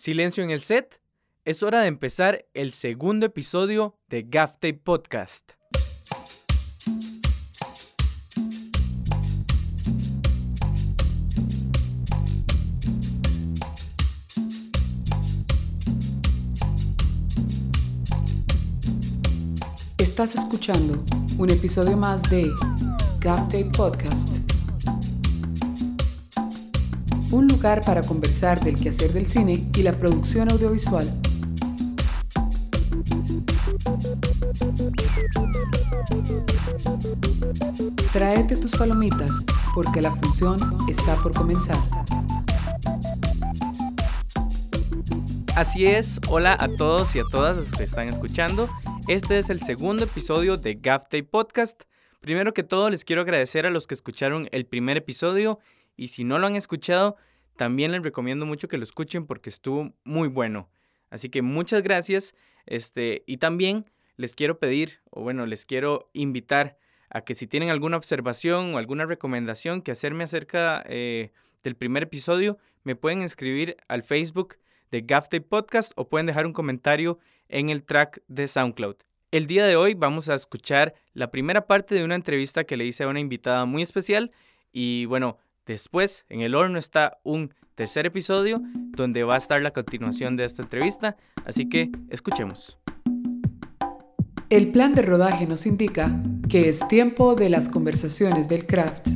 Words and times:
Silencio 0.00 0.42
en 0.42 0.50
el 0.50 0.62
set. 0.62 0.98
Es 1.44 1.62
hora 1.62 1.82
de 1.82 1.88
empezar 1.88 2.46
el 2.54 2.72
segundo 2.72 3.26
episodio 3.26 3.98
de 4.08 4.22
Gaftape 4.22 4.72
Podcast. 4.72 5.52
Estás 19.98 20.34
escuchando 20.34 21.04
un 21.36 21.50
episodio 21.50 21.98
más 21.98 22.22
de 22.30 22.50
Gaftape 23.20 23.66
Podcast. 23.76 24.39
Un 27.30 27.46
lugar 27.46 27.82
para 27.82 28.02
conversar 28.02 28.58
del 28.60 28.76
quehacer 28.76 29.12
del 29.12 29.26
cine 29.26 29.64
y 29.76 29.82
la 29.82 29.92
producción 29.92 30.50
audiovisual. 30.50 31.08
Tráete 38.12 38.56
tus 38.56 38.72
palomitas 38.72 39.30
porque 39.74 40.00
la 40.00 40.10
función 40.16 40.58
está 40.88 41.14
por 41.16 41.32
comenzar. 41.32 41.78
Así 45.54 45.86
es, 45.86 46.20
hola 46.28 46.56
a 46.58 46.68
todos 46.68 47.14
y 47.14 47.20
a 47.20 47.24
todas 47.30 47.56
los 47.56 47.70
que 47.70 47.84
están 47.84 48.08
escuchando. 48.08 48.68
Este 49.06 49.38
es 49.38 49.50
el 49.50 49.60
segundo 49.60 50.04
episodio 50.04 50.56
de 50.56 50.74
Gaftape 50.74 51.22
Podcast. 51.22 51.82
Primero 52.20 52.52
que 52.52 52.62
todo, 52.62 52.90
les 52.90 53.04
quiero 53.04 53.22
agradecer 53.22 53.66
a 53.66 53.70
los 53.70 53.86
que 53.86 53.94
escucharon 53.94 54.48
el 54.52 54.66
primer 54.66 54.96
episodio 54.96 55.58
y 56.00 56.08
si 56.08 56.24
no 56.24 56.38
lo 56.38 56.46
han 56.46 56.56
escuchado, 56.56 57.16
también 57.56 57.92
les 57.92 58.02
recomiendo 58.02 58.46
mucho 58.46 58.68
que 58.68 58.78
lo 58.78 58.84
escuchen 58.84 59.26
porque 59.26 59.50
estuvo 59.50 59.92
muy 60.02 60.28
bueno. 60.28 60.70
Así 61.10 61.28
que 61.28 61.42
muchas 61.42 61.82
gracias. 61.82 62.34
Este, 62.64 63.22
y 63.26 63.36
también 63.36 63.84
les 64.16 64.34
quiero 64.34 64.58
pedir, 64.58 65.00
o 65.10 65.20
bueno, 65.20 65.44
les 65.44 65.66
quiero 65.66 66.08
invitar 66.14 66.78
a 67.10 67.20
que 67.20 67.34
si 67.34 67.46
tienen 67.46 67.68
alguna 67.68 67.98
observación 67.98 68.74
o 68.74 68.78
alguna 68.78 69.04
recomendación 69.04 69.82
que 69.82 69.92
hacerme 69.92 70.24
acerca 70.24 70.82
eh, 70.86 71.32
del 71.62 71.76
primer 71.76 72.04
episodio, 72.04 72.56
me 72.82 72.96
pueden 72.96 73.20
escribir 73.20 73.76
al 73.86 74.02
Facebook 74.02 74.56
de 74.90 75.02
Gaftape 75.02 75.42
Podcast 75.42 75.92
o 75.96 76.08
pueden 76.08 76.24
dejar 76.24 76.46
un 76.46 76.54
comentario 76.54 77.18
en 77.50 77.68
el 77.68 77.84
track 77.84 78.22
de 78.26 78.48
SoundCloud. 78.48 78.96
El 79.32 79.46
día 79.46 79.66
de 79.66 79.76
hoy 79.76 79.92
vamos 79.92 80.30
a 80.30 80.34
escuchar 80.34 80.94
la 81.12 81.30
primera 81.30 81.66
parte 81.66 81.94
de 81.94 82.04
una 82.04 82.14
entrevista 82.14 82.64
que 82.64 82.78
le 82.78 82.86
hice 82.86 83.04
a 83.04 83.08
una 83.08 83.20
invitada 83.20 83.66
muy 83.66 83.82
especial 83.82 84.32
y 84.72 85.04
bueno, 85.04 85.36
Después, 85.70 86.24
en 86.28 86.40
el 86.40 86.56
horno 86.56 86.80
está 86.80 87.18
un 87.22 87.54
tercer 87.76 88.04
episodio 88.04 88.60
donde 88.96 89.22
va 89.22 89.34
a 89.34 89.36
estar 89.36 89.62
la 89.62 89.70
continuación 89.70 90.34
de 90.34 90.44
esta 90.44 90.62
entrevista, 90.62 91.16
así 91.44 91.68
que 91.68 91.92
escuchemos. 92.08 92.76
El 94.48 94.72
plan 94.72 94.96
de 94.96 95.02
rodaje 95.02 95.46
nos 95.46 95.66
indica 95.66 96.20
que 96.48 96.68
es 96.68 96.88
tiempo 96.88 97.36
de 97.36 97.50
las 97.50 97.68
conversaciones 97.68 98.48
del 98.48 98.66
craft. 98.66 99.10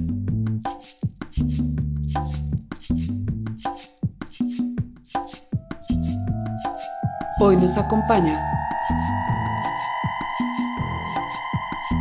Hoy 7.41 7.57
nos 7.57 7.77
acompaña 7.77 8.41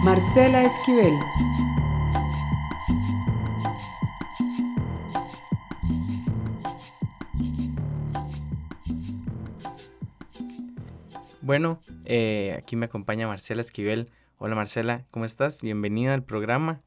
Marcela 0.04 0.64
Esquivel, 0.64 1.18
Bueno, 11.44 11.82
eh, 12.06 12.56
aquí 12.58 12.78
me 12.78 12.86
acompaña 12.86 13.28
Marcela 13.28 13.60
Esquivel. 13.60 14.10
Hola 14.38 14.56
Marcela, 14.56 15.04
¿cómo 15.12 15.26
estás? 15.26 15.62
Bienvenida 15.62 16.14
al 16.14 16.24
programa. 16.24 16.80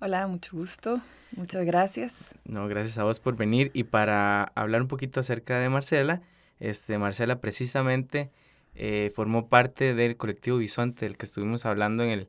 Hola, 0.00 0.26
mucho 0.26 0.56
gusto. 0.56 1.00
Muchas 1.36 1.64
gracias. 1.64 2.34
No, 2.44 2.66
gracias 2.66 2.98
a 2.98 3.04
vos 3.04 3.20
por 3.20 3.36
venir. 3.36 3.70
Y 3.74 3.84
para 3.84 4.42
hablar 4.56 4.82
un 4.82 4.88
poquito 4.88 5.20
acerca 5.20 5.60
de 5.60 5.68
Marcela, 5.68 6.20
este, 6.58 6.98
Marcela 6.98 7.40
precisamente 7.40 8.32
eh, 8.74 9.12
formó 9.14 9.48
parte 9.48 9.94
del 9.94 10.16
colectivo 10.16 10.58
Bisonte 10.58 11.06
del 11.06 11.16
que 11.16 11.24
estuvimos 11.26 11.64
hablando 11.64 12.02
en 12.02 12.10
el, 12.10 12.28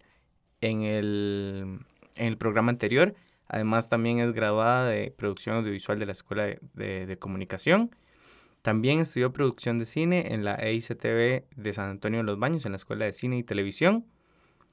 en 0.61 0.83
el, 0.83 1.79
en 2.17 2.27
el 2.27 2.37
programa 2.37 2.69
anterior. 2.69 3.15
Además, 3.47 3.89
también 3.89 4.19
es 4.19 4.31
graduada 4.31 4.87
de 4.87 5.09
producción 5.09 5.55
audiovisual 5.55 5.97
de 5.97 6.05
la 6.05 6.11
Escuela 6.11 6.55
de, 6.75 7.07
de 7.07 7.17
Comunicación 7.17 7.89
también 8.67 8.99
estudió 8.99 9.31
producción 9.31 9.77
de 9.77 9.85
cine 9.85 10.33
en 10.33 10.43
la 10.43 10.55
EICTV 10.55 11.45
de 11.55 11.71
San 11.71 11.89
Antonio 11.89 12.19
de 12.19 12.25
los 12.25 12.37
Baños, 12.37 12.65
en 12.65 12.73
la 12.73 12.75
Escuela 12.75 13.05
de 13.05 13.13
Cine 13.13 13.37
y 13.37 13.43
Televisión. 13.43 14.05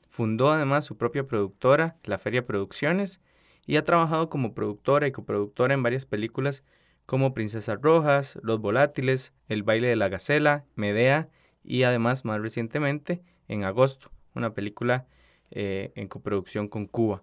Fundó 0.09 0.51
además 0.51 0.85
su 0.85 0.97
propia 0.97 1.29
productora, 1.29 1.97
La 2.03 2.19
Feria 2.19 2.45
Producciones, 2.45 3.21
y 3.67 3.77
ha 3.77 3.85
trabajado 3.85 4.29
como 4.29 4.53
productora 4.53 5.07
y 5.07 5.13
coproductora 5.13 5.75
en 5.75 5.85
varias 5.85 6.07
películas 6.07 6.65
como 7.07 7.35
Princesas 7.35 7.81
Rojas, 7.81 8.37
Los 8.43 8.59
Volátiles, 8.59 9.33
El 9.47 9.63
Baile 9.63 9.87
de 9.87 9.95
la 9.95 10.09
Gacela, 10.09 10.65
Medea 10.75 11.29
y 11.63 11.85
además 11.85 12.25
más 12.25 12.41
recientemente 12.41 13.23
en 13.47 13.63
agosto, 13.63 14.11
una 14.35 14.55
película 14.55 15.07
eh, 15.53 15.93
en 15.95 16.09
coproducción 16.09 16.67
con 16.67 16.89
Cuba. 16.89 17.23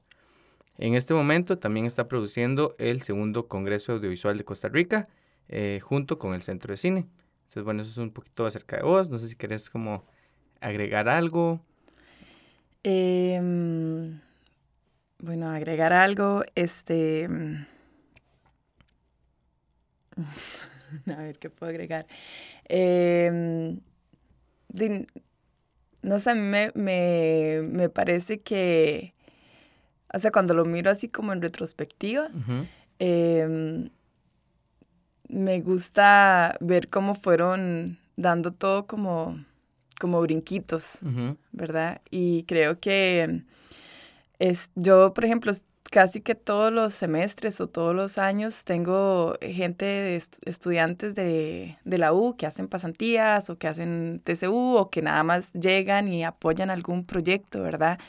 En 0.77 0.95
este 0.95 1.13
momento 1.13 1.59
también 1.59 1.85
está 1.85 2.07
produciendo 2.07 2.75
el 2.77 3.01
segundo 3.01 3.49
Congreso 3.49 3.91
Audiovisual 3.91 4.37
de 4.37 4.45
Costa 4.45 4.69
Rica, 4.69 5.09
eh, 5.51 5.79
junto 5.81 6.17
con 6.17 6.33
el 6.33 6.41
Centro 6.41 6.71
de 6.71 6.77
Cine. 6.77 7.07
Entonces, 7.43 7.63
bueno, 7.63 7.81
eso 7.81 7.91
es 7.91 7.97
un 7.97 8.11
poquito 8.11 8.45
acerca 8.45 8.77
de 8.77 8.83
vos. 8.83 9.09
No 9.09 9.17
sé 9.17 9.27
si 9.27 9.35
querés 9.35 9.69
como 9.69 10.05
agregar 10.61 11.09
algo. 11.09 11.59
Em, 12.83 14.19
bueno, 15.19 15.49
agregar 15.49 15.91
algo, 15.93 16.43
este... 16.55 17.27
a 21.07 21.15
ver, 21.15 21.37
¿qué 21.37 21.49
puedo 21.49 21.69
agregar? 21.69 22.07
Em, 22.69 23.81
no 26.01 26.19
sé, 26.19 26.29
a 26.31 26.35
mí 26.35 26.41
me, 26.41 26.71
me, 27.61 27.89
parece 27.89 28.39
que, 28.39 29.13
o 30.13 30.19
sea, 30.19 30.31
cuando 30.31 30.53
lo 30.53 30.63
miro 30.65 30.89
así 30.89 31.09
como 31.09 31.33
en 31.33 31.41
retrospectiva, 31.41 32.29
me 35.31 35.61
gusta 35.61 36.57
ver 36.59 36.89
cómo 36.89 37.15
fueron 37.15 37.97
dando 38.15 38.51
todo 38.51 38.85
como, 38.85 39.43
como 39.99 40.21
brinquitos, 40.21 40.99
¿verdad? 41.51 42.01
Y 42.11 42.43
creo 42.43 42.79
que 42.79 43.43
es, 44.39 44.71
yo, 44.75 45.13
por 45.13 45.25
ejemplo, 45.25 45.51
casi 45.91 46.21
que 46.21 46.35
todos 46.35 46.71
los 46.71 46.93
semestres 46.93 47.59
o 47.61 47.67
todos 47.67 47.93
los 47.93 48.17
años 48.17 48.63
tengo 48.63 49.35
gente, 49.41 49.85
de 49.85 50.21
estudiantes 50.45 51.15
de, 51.15 51.77
la 51.83 52.13
U 52.13 52.35
que 52.37 52.45
hacen 52.45 52.67
pasantías 52.67 53.49
o 53.49 53.57
que 53.57 53.67
hacen 53.67 54.21
TCU 54.23 54.75
o 54.77 54.89
que 54.89 55.01
nada 55.01 55.23
más 55.23 55.51
llegan 55.53 56.07
y 56.07 56.23
apoyan 56.23 56.69
algún 56.69 57.05
proyecto, 57.05 57.61
¿verdad? 57.61 57.99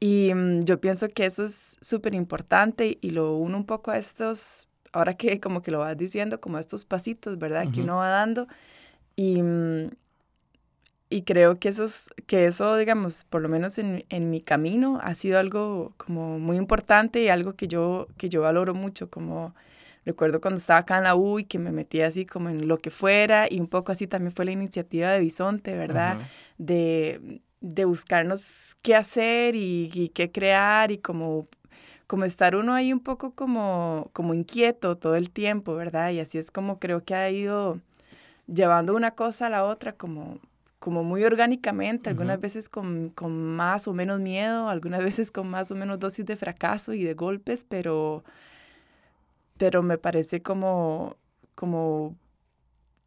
Y 0.00 0.32
mm, 0.34 0.60
yo 0.60 0.80
pienso 0.80 1.08
que 1.08 1.26
eso 1.26 1.44
es 1.44 1.76
súper 1.82 2.14
importante 2.14 2.98
y 3.00 3.10
lo 3.10 3.36
uno 3.36 3.58
un 3.58 3.66
poco 3.66 3.90
a 3.90 3.98
estos 3.98 4.69
ahora 4.92 5.14
que 5.14 5.40
como 5.40 5.62
que 5.62 5.70
lo 5.70 5.80
vas 5.80 5.96
diciendo, 5.96 6.40
como 6.40 6.58
estos 6.58 6.84
pasitos, 6.84 7.38
¿verdad? 7.38 7.70
Que 7.72 7.82
uno 7.82 7.96
va 7.96 8.08
dando. 8.08 8.46
Y, 9.16 9.42
mm, 9.42 9.90
y 11.10 11.22
creo 11.22 11.58
que 11.58 11.68
eso, 11.70 11.84
que 12.26 12.46
eso, 12.46 12.76
digamos, 12.76 13.24
por 13.24 13.42
lo 13.42 13.48
menos 13.48 13.78
en, 13.78 14.04
en, 14.10 14.30
mi 14.30 14.40
camino, 14.40 15.00
ha 15.02 15.14
sido 15.16 15.38
algo 15.38 15.92
como 15.96 16.38
muy 16.38 16.56
importante 16.56 17.22
y 17.22 17.28
algo 17.28 17.54
que 17.54 17.66
yo, 17.66 18.06
que 18.16 18.28
yo 18.28 18.42
valoro 18.42 18.74
mucho, 18.74 19.10
como 19.10 19.54
recuerdo 20.04 20.40
cuando 20.40 20.58
estaba 20.58 20.80
acá 20.80 20.98
en 20.98 21.04
la 21.04 21.14
U 21.16 21.38
y 21.38 21.44
que 21.44 21.58
me 21.58 21.72
metí 21.72 22.00
así 22.00 22.26
como 22.26 22.48
en 22.48 22.68
lo 22.68 22.78
que 22.78 22.90
fuera 22.90 23.46
y 23.50 23.60
un 23.60 23.66
poco 23.66 23.92
así 23.92 24.06
también 24.06 24.32
fue 24.32 24.44
la 24.44 24.52
iniciativa 24.52 25.10
de 25.10 25.20
Bisonte, 25.20 25.76
¿verdad? 25.76 26.18
de, 26.58 27.40
de, 27.60 27.84
buscarnos 27.84 28.76
qué 28.82 28.94
hacer 28.94 29.56
y, 29.56 29.90
y, 29.92 30.08
qué 30.10 30.30
crear 30.30 30.90
y 30.90 30.98
como 30.98 31.48
como 32.10 32.24
estar 32.24 32.56
uno 32.56 32.74
ahí 32.74 32.92
un 32.92 32.98
poco 32.98 33.36
como, 33.36 34.10
como 34.12 34.34
inquieto 34.34 34.96
todo 34.96 35.14
el 35.14 35.30
tiempo, 35.30 35.76
¿verdad? 35.76 36.10
Y 36.10 36.18
así 36.18 36.38
es 36.38 36.50
como 36.50 36.80
creo 36.80 37.04
que 37.04 37.14
ha 37.14 37.30
ido 37.30 37.80
llevando 38.52 38.96
una 38.96 39.12
cosa 39.12 39.46
a 39.46 39.48
la 39.48 39.62
otra 39.62 39.92
como, 39.92 40.40
como 40.80 41.04
muy 41.04 41.22
orgánicamente, 41.22 42.10
algunas 42.10 42.40
veces 42.40 42.68
con, 42.68 43.10
con, 43.10 43.54
más 43.54 43.86
o 43.86 43.92
menos 43.92 44.18
miedo, 44.18 44.68
algunas 44.68 45.04
veces 45.04 45.30
con 45.30 45.48
más 45.48 45.70
o 45.70 45.76
menos 45.76 46.00
dosis 46.00 46.26
de 46.26 46.34
fracaso 46.36 46.94
y 46.94 47.04
de 47.04 47.14
golpes, 47.14 47.64
pero, 47.64 48.24
pero 49.56 49.84
me 49.84 49.96
parece 49.96 50.42
como, 50.42 51.16
como 51.54 52.16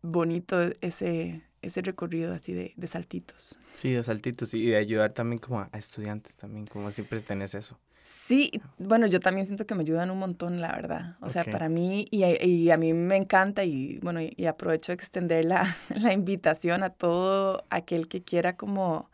bonito 0.01 0.61
ese, 0.79 1.41
ese 1.61 1.81
recorrido 1.81 2.33
así 2.33 2.53
de, 2.53 2.71
de 2.77 2.87
saltitos. 2.87 3.59
Sí, 3.73 3.91
de 3.91 4.01
saltitos 4.01 4.53
y 4.53 4.67
de 4.67 4.77
ayudar 4.77 5.11
también 5.11 5.39
como 5.39 5.59
a, 5.59 5.69
estudiantes 5.73 6.37
también, 6.37 6.67
como 6.67 6.89
siempre 6.93 7.19
tenés 7.19 7.53
eso. 7.53 7.77
Sí, 8.03 8.51
bueno, 8.77 9.07
yo 9.07 9.21
también 9.21 9.45
siento 9.45 9.65
que 9.65 9.75
me 9.75 9.81
ayudan 9.81 10.11
un 10.11 10.19
montón, 10.19 10.59
la 10.59 10.73
verdad. 10.73 11.15
O 11.21 11.29
sea, 11.29 11.45
para 11.45 11.69
mí, 11.69 12.05
y, 12.11 12.25
y, 12.25 12.69
a 12.69 12.77
mí 12.77 12.91
me 12.93 13.15
encanta, 13.15 13.63
y 13.63 13.99
bueno, 13.99 14.19
y, 14.21 14.45
aprovecho 14.45 14.91
de 14.91 14.95
extender 14.95 15.45
la, 15.45 15.73
la, 15.95 16.11
invitación 16.11 16.83
a 16.83 16.89
todo 16.89 17.65
aquel 17.69 18.09
que 18.09 18.21
quiera 18.21 18.57
como 18.57 19.09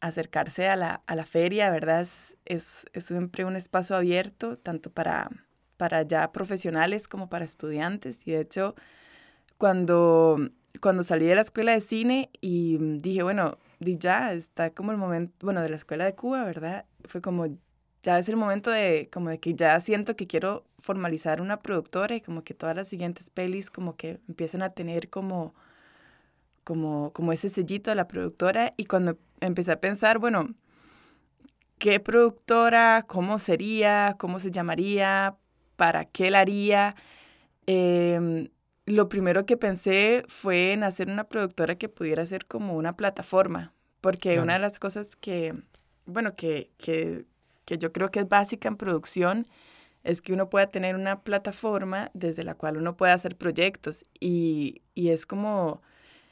acercarse 0.00 0.68
a 0.68 0.76
la, 0.76 1.02
a 1.06 1.14
la 1.14 1.24
feria, 1.24 1.70
¿verdad? 1.70 2.02
Es, 2.02 2.36
es, 2.44 2.86
es, 2.92 3.06
siempre 3.06 3.46
un 3.46 3.56
espacio 3.56 3.96
abierto, 3.96 4.58
tanto 4.58 4.90
para, 4.90 5.30
para 5.78 6.02
ya 6.02 6.30
profesionales 6.30 7.08
como 7.08 7.30
para 7.30 7.46
estudiantes. 7.46 8.26
Y 8.26 8.32
de 8.32 8.40
hecho, 8.40 8.74
cuando, 9.56 10.36
cuando 10.82 11.04
salí 11.04 11.24
de 11.24 11.36
la 11.36 11.40
escuela 11.40 11.72
de 11.72 11.80
cine 11.80 12.30
y 12.42 12.76
dije, 12.98 13.22
bueno, 13.22 13.56
ya 13.80 14.34
está 14.34 14.70
como 14.70 14.92
el 14.92 14.98
momento, 14.98 15.34
bueno, 15.40 15.62
de 15.62 15.70
la 15.70 15.76
escuela 15.76 16.04
de 16.04 16.14
Cuba, 16.14 16.44
¿verdad? 16.44 16.84
Fue 17.06 17.22
como, 17.22 17.46
ya 18.04 18.18
es 18.18 18.28
el 18.28 18.36
momento 18.36 18.70
de, 18.70 19.08
como 19.10 19.30
de 19.30 19.40
que 19.40 19.54
ya 19.54 19.80
siento 19.80 20.14
que 20.14 20.26
quiero 20.26 20.64
formalizar 20.78 21.40
una 21.40 21.60
productora 21.60 22.14
y 22.14 22.20
como 22.20 22.44
que 22.44 22.52
todas 22.52 22.76
las 22.76 22.86
siguientes 22.86 23.30
pelis 23.30 23.70
como 23.70 23.96
que 23.96 24.20
empiezan 24.28 24.62
a 24.62 24.70
tener 24.70 25.08
como, 25.08 25.54
como, 26.64 27.12
como 27.14 27.32
ese 27.32 27.48
sellito 27.48 27.90
de 27.90 27.94
la 27.96 28.06
productora 28.06 28.74
y 28.76 28.84
cuando 28.84 29.16
empecé 29.40 29.72
a 29.72 29.80
pensar, 29.80 30.18
bueno, 30.18 30.54
¿qué 31.78 31.98
productora? 31.98 33.06
¿Cómo 33.08 33.38
sería? 33.38 34.16
¿Cómo 34.18 34.38
se 34.38 34.50
llamaría? 34.50 35.36
¿Para 35.76 36.04
qué 36.04 36.30
la 36.30 36.40
haría? 36.40 36.94
Eh, 37.66 38.50
lo 38.84 39.08
primero 39.08 39.46
que 39.46 39.56
pensé 39.56 40.24
fue 40.28 40.74
en 40.74 40.84
hacer 40.84 41.08
una 41.08 41.24
productora 41.24 41.76
que 41.76 41.88
pudiera 41.88 42.26
ser 42.26 42.44
como 42.44 42.76
una 42.76 42.96
plataforma, 42.96 43.72
porque 44.02 44.40
una 44.40 44.52
de 44.52 44.58
las 44.58 44.78
cosas 44.78 45.16
que, 45.16 45.54
bueno, 46.04 46.36
que, 46.36 46.70
que, 46.76 47.24
que, 47.64 47.78
yo 47.78 47.92
creo 47.92 48.10
que 48.10 48.20
es 48.20 48.28
básica 48.28 48.68
en 48.68 48.76
producción 48.76 49.46
es 50.02 50.20
que 50.20 50.32
uno 50.32 50.50
pueda 50.50 50.66
tener 50.66 50.96
una 50.96 51.22
plataforma 51.22 52.10
desde 52.12 52.42
la 52.42 52.54
cual 52.54 52.76
uno 52.76 52.96
pueda 52.96 53.14
hacer 53.14 53.36
proyectos 53.36 54.04
y, 54.20 54.82
y 54.94 55.08
es 55.08 55.24
como, 55.24 55.82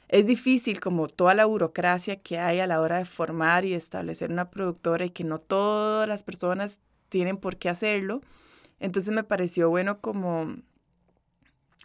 es 0.09 0.27
difícil 0.27 0.79
como 0.79 1.07
toda 1.07 1.33
la 1.33 1.45
burocracia 1.45 2.17
que 2.17 2.37
hay 2.37 2.59
a 2.59 2.67
la 2.67 2.79
hora 2.79 2.99
de 2.99 3.05
formar 3.05 3.65
y 3.65 3.73
establecer 3.73 4.31
una 4.31 4.51
productora 4.51 5.05
y 5.05 5.09
que 5.09 5.23
no 5.23 5.39
todas 5.39 6.07
las 6.07 6.21
personas 6.23 6.79
tienen 7.09 7.37
por 7.37 7.57
qué 7.57 7.69
hacerlo. 7.69 8.21
Entonces 8.79 9.13
me 9.13 9.23
pareció 9.23 9.69
bueno 9.69 9.99
como 10.01 10.55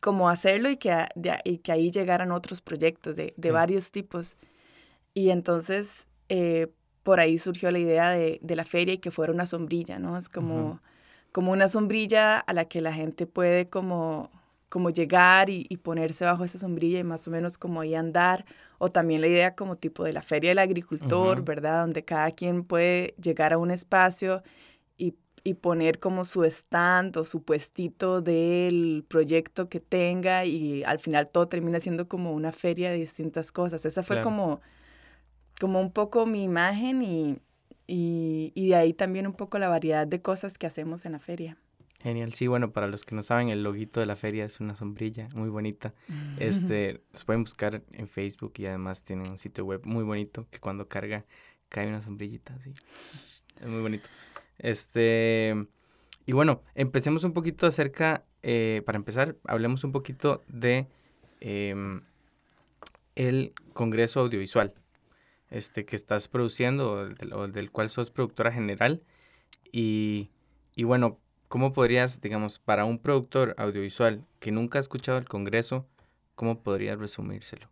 como 0.00 0.28
hacerlo 0.28 0.70
y 0.70 0.76
que, 0.76 1.06
y 1.44 1.58
que 1.58 1.72
ahí 1.72 1.90
llegaran 1.90 2.30
otros 2.32 2.60
proyectos 2.60 3.16
de, 3.16 3.34
de 3.36 3.50
varios 3.50 3.90
tipos. 3.90 4.36
Y 5.12 5.30
entonces 5.30 6.06
eh, 6.28 6.68
por 7.08 7.20
ahí 7.20 7.38
surgió 7.38 7.70
la 7.70 7.78
idea 7.78 8.10
de, 8.10 8.38
de, 8.42 8.54
la 8.54 8.64
feria 8.64 8.92
y 8.92 8.98
que 8.98 9.10
fuera 9.10 9.32
una 9.32 9.46
sombrilla, 9.46 9.98
¿no? 9.98 10.18
Es 10.18 10.28
como, 10.28 10.78
como 11.32 11.52
una 11.52 11.66
sombrilla 11.66 12.38
a 12.38 12.52
la 12.52 12.66
que 12.66 12.82
la 12.82 12.92
gente 12.92 13.26
puede 13.26 13.70
como, 13.70 14.30
como 14.68 14.90
llegar 14.90 15.48
y, 15.48 15.64
y, 15.70 15.78
ponerse 15.78 16.26
bajo 16.26 16.44
esa 16.44 16.58
sombrilla 16.58 16.98
y 16.98 17.04
más 17.04 17.26
o 17.26 17.30
menos 17.30 17.56
como 17.56 17.80
ahí 17.80 17.94
andar. 17.94 18.44
O 18.76 18.90
también 18.90 19.22
la 19.22 19.28
idea 19.28 19.54
como 19.54 19.76
tipo 19.76 20.04
de 20.04 20.12
la 20.12 20.20
feria 20.20 20.50
del 20.50 20.58
agricultor, 20.58 21.42
¿verdad? 21.42 21.80
Donde 21.80 22.04
cada 22.04 22.30
quien 22.32 22.62
puede 22.62 23.14
llegar 23.16 23.54
a 23.54 23.58
un 23.58 23.70
espacio 23.70 24.42
y 25.44 25.54
poner 25.54 25.98
como 25.98 26.26
su 26.26 26.44
stand 26.44 27.16
o 27.16 27.24
su 27.24 27.42
puestito 27.42 28.20
del 28.20 29.02
proyecto 29.08 29.70
que 29.70 29.80
tenga 29.80 30.44
y 30.44 30.84
al 30.84 30.98
final 30.98 31.28
todo 31.28 31.48
termina 31.48 31.80
siendo 31.80 32.06
como 32.06 32.32
una 32.32 32.52
feria 32.52 32.90
de 32.90 32.98
distintas 32.98 33.50
cosas. 33.50 33.86
Esa 33.86 34.02
fue 34.02 34.20
como, 34.20 34.60
como 35.58 35.80
un 35.80 35.92
poco 35.92 36.26
mi 36.26 36.42
imagen 36.42 37.02
y, 37.02 37.38
y, 37.86 38.52
y, 38.54 38.68
de 38.68 38.74
ahí 38.76 38.92
también 38.92 39.26
un 39.26 39.34
poco 39.34 39.58
la 39.58 39.68
variedad 39.68 40.06
de 40.06 40.22
cosas 40.22 40.58
que 40.58 40.66
hacemos 40.66 41.04
en 41.04 41.12
la 41.12 41.18
feria. 41.18 41.56
Genial, 42.00 42.32
sí, 42.32 42.46
bueno, 42.46 42.70
para 42.70 42.86
los 42.86 43.04
que 43.04 43.16
no 43.16 43.24
saben, 43.24 43.48
el 43.48 43.64
loguito 43.64 43.98
de 43.98 44.06
la 44.06 44.14
feria 44.14 44.44
es 44.44 44.60
una 44.60 44.76
sombrilla 44.76 45.28
muy 45.34 45.48
bonita. 45.48 45.94
Este, 46.38 47.00
los 47.12 47.24
pueden 47.24 47.42
buscar 47.42 47.82
en 47.92 48.08
Facebook 48.08 48.52
y 48.58 48.66
además 48.66 49.02
tienen 49.02 49.28
un 49.28 49.38
sitio 49.38 49.64
web 49.64 49.80
muy 49.84 50.04
bonito 50.04 50.46
que 50.50 50.60
cuando 50.60 50.86
carga 50.86 51.24
cae 51.68 51.88
una 51.88 52.00
sombrillita 52.00 52.54
así. 52.54 52.72
Es 53.60 53.66
muy 53.66 53.80
bonito. 53.80 54.08
Este, 54.58 55.56
y 56.26 56.32
bueno, 56.32 56.62
empecemos 56.76 57.24
un 57.24 57.32
poquito 57.32 57.66
acerca, 57.66 58.24
eh, 58.42 58.82
para 58.86 58.96
empezar, 58.96 59.36
hablemos 59.44 59.82
un 59.82 59.90
poquito 59.90 60.42
de 60.46 60.86
em, 61.40 62.02
el 63.16 63.52
Congreso 63.72 64.20
Audiovisual 64.20 64.72
este, 65.50 65.84
que 65.84 65.96
estás 65.96 66.28
produciendo 66.28 66.92
o 67.32 67.48
del, 67.48 67.70
cual 67.70 67.88
sos 67.88 68.10
productora 68.10 68.52
general. 68.52 69.02
Y, 69.72 70.30
y, 70.74 70.84
bueno, 70.84 71.18
¿cómo 71.48 71.72
podrías, 71.72 72.20
digamos, 72.20 72.58
para 72.58 72.84
un 72.84 72.98
productor 72.98 73.54
audiovisual 73.58 74.24
que 74.40 74.52
nunca 74.52 74.78
ha 74.78 74.80
escuchado 74.80 75.18
el 75.18 75.28
Congreso, 75.28 75.86
cómo 76.34 76.60
podrías 76.62 76.98
resumírselo? 76.98 77.68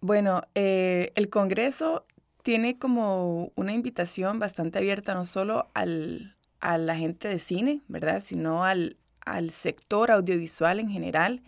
Bueno, 0.00 0.42
eh, 0.54 1.12
el 1.14 1.28
Congreso 1.30 2.06
tiene 2.42 2.78
como 2.78 3.52
una 3.54 3.72
invitación 3.72 4.38
bastante 4.38 4.78
abierta 4.78 5.14
no 5.14 5.24
solo 5.24 5.68
al, 5.74 6.36
a 6.60 6.76
la 6.76 6.96
gente 6.96 7.28
de 7.28 7.38
cine, 7.38 7.82
¿verdad? 7.88 8.20
Sino 8.20 8.64
al, 8.64 8.96
al 9.24 9.50
sector 9.50 10.10
audiovisual 10.10 10.80
en 10.80 10.90
general. 10.90 11.42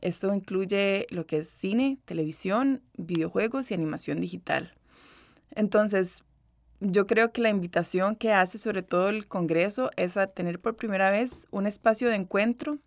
Esto 0.00 0.34
incluye 0.34 1.06
lo 1.10 1.26
que 1.26 1.38
es 1.38 1.48
cine, 1.48 1.98
televisión, 2.04 2.82
videojuegos 2.96 3.70
y 3.70 3.74
animación 3.74 4.20
digital. 4.20 4.74
Entonces, 5.50 6.24
yo 6.80 7.06
creo 7.06 7.32
que 7.32 7.42
la 7.42 7.50
invitación 7.50 8.16
que 8.16 8.32
hace 8.32 8.56
sobre 8.56 8.82
todo 8.82 9.10
el 9.10 9.26
Congreso 9.28 9.90
es 9.96 10.16
a 10.16 10.26
tener 10.26 10.60
por 10.60 10.76
primera 10.76 11.10
vez 11.10 11.46
un 11.50 11.66
espacio 11.66 12.08
de 12.08 12.16
encuentro 12.16 12.78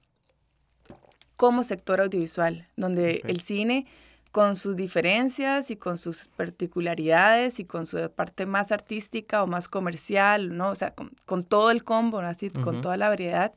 como 1.35 1.63
sector 1.63 2.01
audiovisual, 2.01 2.67
donde 2.75 3.21
el 3.25 3.41
cine 3.41 3.85
con 4.31 4.55
sus 4.55 4.75
diferencias 4.75 5.69
y 5.69 5.75
con 5.75 5.99
sus 5.99 6.27
particularidades 6.27 7.59
y 7.59 7.65
con 7.65 7.85
su 7.85 8.09
parte 8.09 8.47
más 8.47 8.71
artística 8.71 9.43
o 9.43 9.47
más 9.47 9.67
comercial, 9.67 10.57
¿no? 10.57 10.69
O 10.69 10.75
sea, 10.75 10.95
con, 10.95 11.43
todo 11.43 11.69
el 11.69 11.83
combo, 11.83 12.17
así, 12.19 12.49
con 12.49 12.81
toda 12.81 12.97
la 12.97 13.09
variedad, 13.09 13.53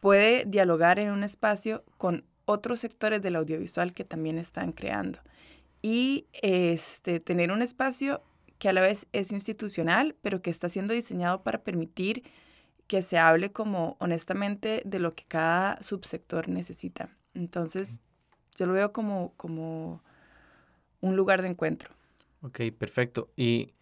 puede 0.00 0.44
dialogar 0.44 0.98
en 0.98 1.12
un 1.12 1.24
espacio 1.24 1.82
con 1.96 2.24
otros 2.44 2.80
sectores 2.80 3.22
del 3.22 3.36
audiovisual 3.36 3.92
que 3.92 4.04
también 4.04 4.38
están 4.38 4.72
creando. 4.72 5.18
Y 5.80 6.26
este, 6.42 7.20
tener 7.20 7.50
un 7.50 7.62
espacio 7.62 8.22
que 8.58 8.68
a 8.68 8.72
la 8.72 8.80
vez 8.80 9.06
es 9.12 9.32
institucional, 9.32 10.14
pero 10.22 10.40
que 10.40 10.50
está 10.50 10.68
siendo 10.68 10.94
diseñado 10.94 11.42
para 11.42 11.64
permitir 11.64 12.22
que 12.86 13.02
se 13.02 13.18
hable 13.18 13.52
como 13.52 13.96
honestamente 13.98 14.82
de 14.84 14.98
lo 14.98 15.14
que 15.14 15.24
cada 15.26 15.82
subsector 15.82 16.48
necesita. 16.48 17.08
Entonces, 17.34 18.00
yo 18.56 18.66
lo 18.66 18.74
veo 18.74 18.92
como, 18.92 19.32
como 19.36 20.02
un 21.00 21.16
lugar 21.16 21.42
de 21.42 21.48
encuentro. 21.48 21.90
Ok, 22.42 22.60
perfecto. 22.78 23.30
¿Y 23.36 23.72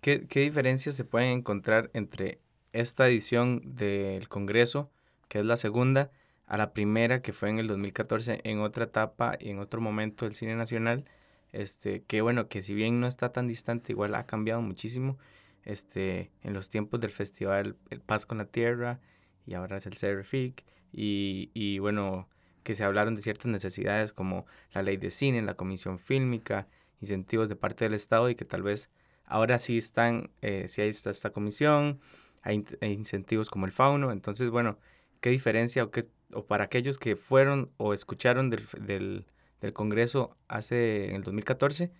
qué, 0.00 0.26
qué 0.26 0.40
diferencias 0.40 0.94
se 0.94 1.04
pueden 1.04 1.30
encontrar 1.30 1.90
entre 1.92 2.40
esta 2.72 3.08
edición 3.08 3.62
del 3.76 4.28
Congreso, 4.28 4.90
que 5.28 5.40
es 5.40 5.44
la 5.44 5.56
segunda, 5.56 6.10
a 6.46 6.56
la 6.56 6.72
primera 6.72 7.22
que 7.22 7.32
fue 7.32 7.50
en 7.50 7.58
el 7.58 7.66
2014 7.68 8.40
en 8.44 8.60
otra 8.60 8.84
etapa 8.84 9.36
y 9.40 9.50
en 9.50 9.58
otro 9.58 9.80
momento 9.80 10.24
del 10.24 10.34
cine 10.34 10.56
nacional? 10.56 11.04
Este, 11.52 12.02
que 12.04 12.20
bueno, 12.22 12.48
que 12.48 12.62
si 12.62 12.74
bien 12.74 13.00
no 13.00 13.06
está 13.06 13.32
tan 13.32 13.48
distante, 13.48 13.92
igual 13.92 14.14
ha 14.14 14.26
cambiado 14.26 14.62
muchísimo. 14.62 15.18
Este, 15.64 16.30
en 16.42 16.52
los 16.54 16.68
tiempos 16.70 17.00
del 17.00 17.10
festival 17.10 17.76
El 17.90 18.00
Paz 18.00 18.24
con 18.24 18.38
la 18.38 18.46
Tierra 18.46 19.00
y 19.46 19.54
ahora 19.54 19.78
es 19.78 19.86
el 19.86 19.96
CRFIC 19.96 20.64
y, 20.92 21.50
y 21.54 21.80
bueno, 21.80 22.28
que 22.62 22.74
se 22.74 22.84
hablaron 22.84 23.14
de 23.14 23.22
ciertas 23.22 23.46
necesidades 23.46 24.12
como 24.12 24.44
la 24.72 24.82
ley 24.82 24.96
de 24.96 25.10
cine, 25.10 25.40
la 25.42 25.54
comisión 25.54 25.98
fílmica, 25.98 26.66
incentivos 27.00 27.48
de 27.48 27.56
parte 27.56 27.84
del 27.84 27.94
Estado 27.94 28.28
y 28.28 28.34
que 28.34 28.44
tal 28.44 28.62
vez 28.62 28.90
ahora 29.24 29.58
sí 29.58 29.78
están, 29.78 30.30
eh, 30.42 30.66
sí 30.68 30.82
hay 30.82 30.88
esta, 30.88 31.10
esta 31.10 31.30
comisión, 31.30 32.00
hay, 32.42 32.64
incentivos 32.80 33.50
como 33.50 33.66
el 33.66 33.72
fauno, 33.72 34.12
entonces 34.12 34.50
bueno, 34.50 34.78
¿qué 35.20 35.30
diferencia 35.30 35.84
o, 35.84 35.90
qué, 35.90 36.04
o 36.32 36.44
para 36.44 36.64
aquellos 36.64 36.98
que 36.98 37.16
fueron 37.16 37.70
o 37.76 37.94
escucharon 37.94 38.50
del, 38.50 38.66
del, 38.80 39.26
del 39.60 39.72
Congreso 39.72 40.36
hace 40.48 41.08
en 41.08 41.16
el 41.16 41.22
2014, 41.22 41.90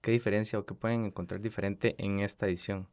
qué 0.00 0.10
diferencia 0.10 0.58
o 0.58 0.66
qué 0.66 0.74
pueden 0.74 1.04
encontrar 1.04 1.40
diferente 1.40 1.94
en 1.98 2.20
esta 2.20 2.46
edición? 2.46 2.88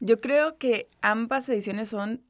Yo 0.00 0.20
creo 0.20 0.58
que 0.58 0.88
ambas 1.00 1.48
ediciones 1.48 1.88
son 1.88 2.22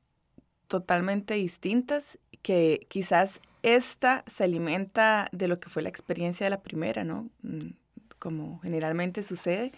totalmente 0.69 1.35
distintas, 1.35 2.19
que 2.43 2.87
quizás 2.89 3.41
esta 3.63 4.25
se 4.27 4.45
alimenta 4.45 5.29
de 5.33 5.49
lo 5.49 5.59
que 5.59 5.69
fue 5.69 5.83
la 5.83 5.89
experiencia 5.89 6.47
de 6.47 6.51
la 6.51 6.63
primera, 6.63 7.03
¿no? 7.03 7.29
Mm, 7.43 7.71
como 8.19 8.61
generalmente 8.61 9.23
sucede. 9.23 9.73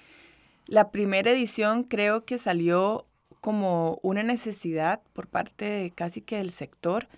La 0.66 0.90
primera 0.90 1.30
edición 1.30 1.84
creo 1.84 2.24
que 2.24 2.38
salió 2.38 3.06
como 3.40 3.98
una 4.02 4.22
necesidad 4.22 5.00
por 5.12 5.28
parte 5.28 5.64
de 5.64 5.90
casi 5.90 6.20
que 6.20 6.36
del 6.36 6.50
sector 6.50 7.08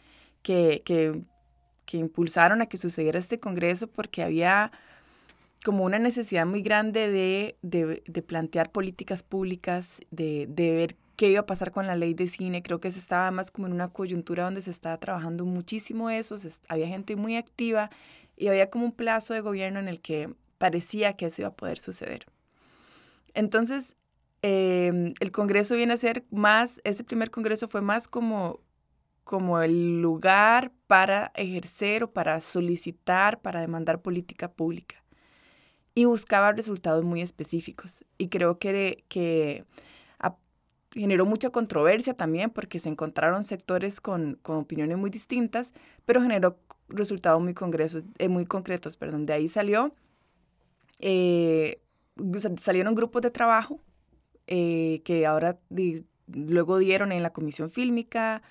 que, 0.43 0.83
que, 0.85 1.23
que 1.85 1.99
impulsaron 1.99 2.63
a 2.63 2.67
que 2.67 2.77
sucediera 2.77 3.19
este 3.19 3.41
congreso 3.41 3.87
porque 3.89 4.23
había 4.23 4.73
como 5.65 5.85
una 5.85 5.99
necesidad 5.99 6.47
muy 6.47 6.63
grande 6.63 7.11
de, 7.11 7.57
de, 7.63 8.23
plantear 8.23 8.73
políticas 8.73 9.23
públicas, 9.23 10.01
de, 10.11 10.47
de, 10.49 10.73
ver 10.73 10.97
qué 11.17 11.29
iba 11.29 11.41
a 11.41 11.47
pasar 11.47 11.71
con 11.71 11.87
la 11.87 11.97
ley 11.97 12.15
de 12.15 12.29
cine. 12.29 12.63
Creo 12.63 12.81
que 12.81 12.91
se 12.91 12.99
estaba 12.99 13.31
más 13.31 13.51
como 13.51 13.67
en 13.67 13.75
una 13.75 13.89
coyuntura 13.89 14.45
donde 14.45 14.63
se 14.63 14.71
estaba 14.71 14.97
trabajando 14.99 15.45
muchísimo 15.45 16.09
eso, 16.09 16.37
había 16.69 16.89
gente 16.89 17.17
muy 17.17 17.37
activa 17.37 17.91
y 18.37 18.49
había 18.49 18.71
como 18.71 18.87
un 18.87 18.93
plazo 18.93 19.35
de 19.35 19.41
gobierno 19.41 19.81
en 19.81 19.89
el 19.89 20.01
que 20.01 20.33
parecía 20.57 21.15
que 21.15 21.27
eso 21.27 21.43
iba 21.43 21.49
a 21.49 21.55
poder 21.55 21.79
suceder. 21.79 22.25
Entonces, 23.35 23.97
em, 24.43 25.13
el 25.21 25.31
Congreso 25.31 25.75
viene 25.75 25.93
a 25.93 25.99
ser 25.99 26.25
más, 26.31 26.81
ese 26.85 27.05
primer 27.05 27.31
Congreso 27.31 27.69
fue 27.69 27.83
más 27.83 28.09
como, 28.09 28.61
como 29.25 29.61
el 29.61 30.01
lugar 30.03 30.73
para 30.87 31.33
ejercer 31.35 32.05
o 32.05 32.13
para 32.13 32.41
solicitar, 32.41 33.41
para 33.41 33.61
demandar 33.61 34.03
política 34.03 34.51
pública. 34.51 34.97
Y 35.95 36.05
buscaba 36.05 36.53
resultados 36.53 37.05
muy 37.05 37.21
específicos. 37.21 38.05
Y 38.19 38.29
creo 38.29 38.59
que, 38.59 39.05
que 39.09 39.65
generó 40.93 41.25
mucha 41.25 41.51
controversia 41.51 42.15
también 42.15 42.51
porque 42.51 42.81
se 42.81 42.89
encontraron 42.89 43.45
sectores 43.45 44.01
con, 44.01 44.39
con 44.43 44.57
opiniones 44.57 44.99
muy 44.99 45.11
distintas, 45.11 45.73
pero 46.05 46.21
generó 46.21 46.59
resultados 46.89 47.41
muy, 47.41 47.55
congresos, 47.55 48.05
eh, 48.19 48.29
muy 48.29 48.47
concretos. 48.47 48.97
Perdón. 48.97 49.25
De 49.25 49.33
ahí 49.33 49.49
salió, 49.49 49.95
eh, 50.99 51.81
salieron 52.59 52.95
grupos 52.95 53.23
de 53.23 53.31
trabajo 53.31 53.81
eh, 54.47 55.03
que 55.05 55.27
ahora 55.27 55.59
luego 56.27 56.79
dieron 56.79 57.13
en 57.13 57.23
la 57.23 57.33
comisión 57.33 57.71
fílmica, 57.71 58.43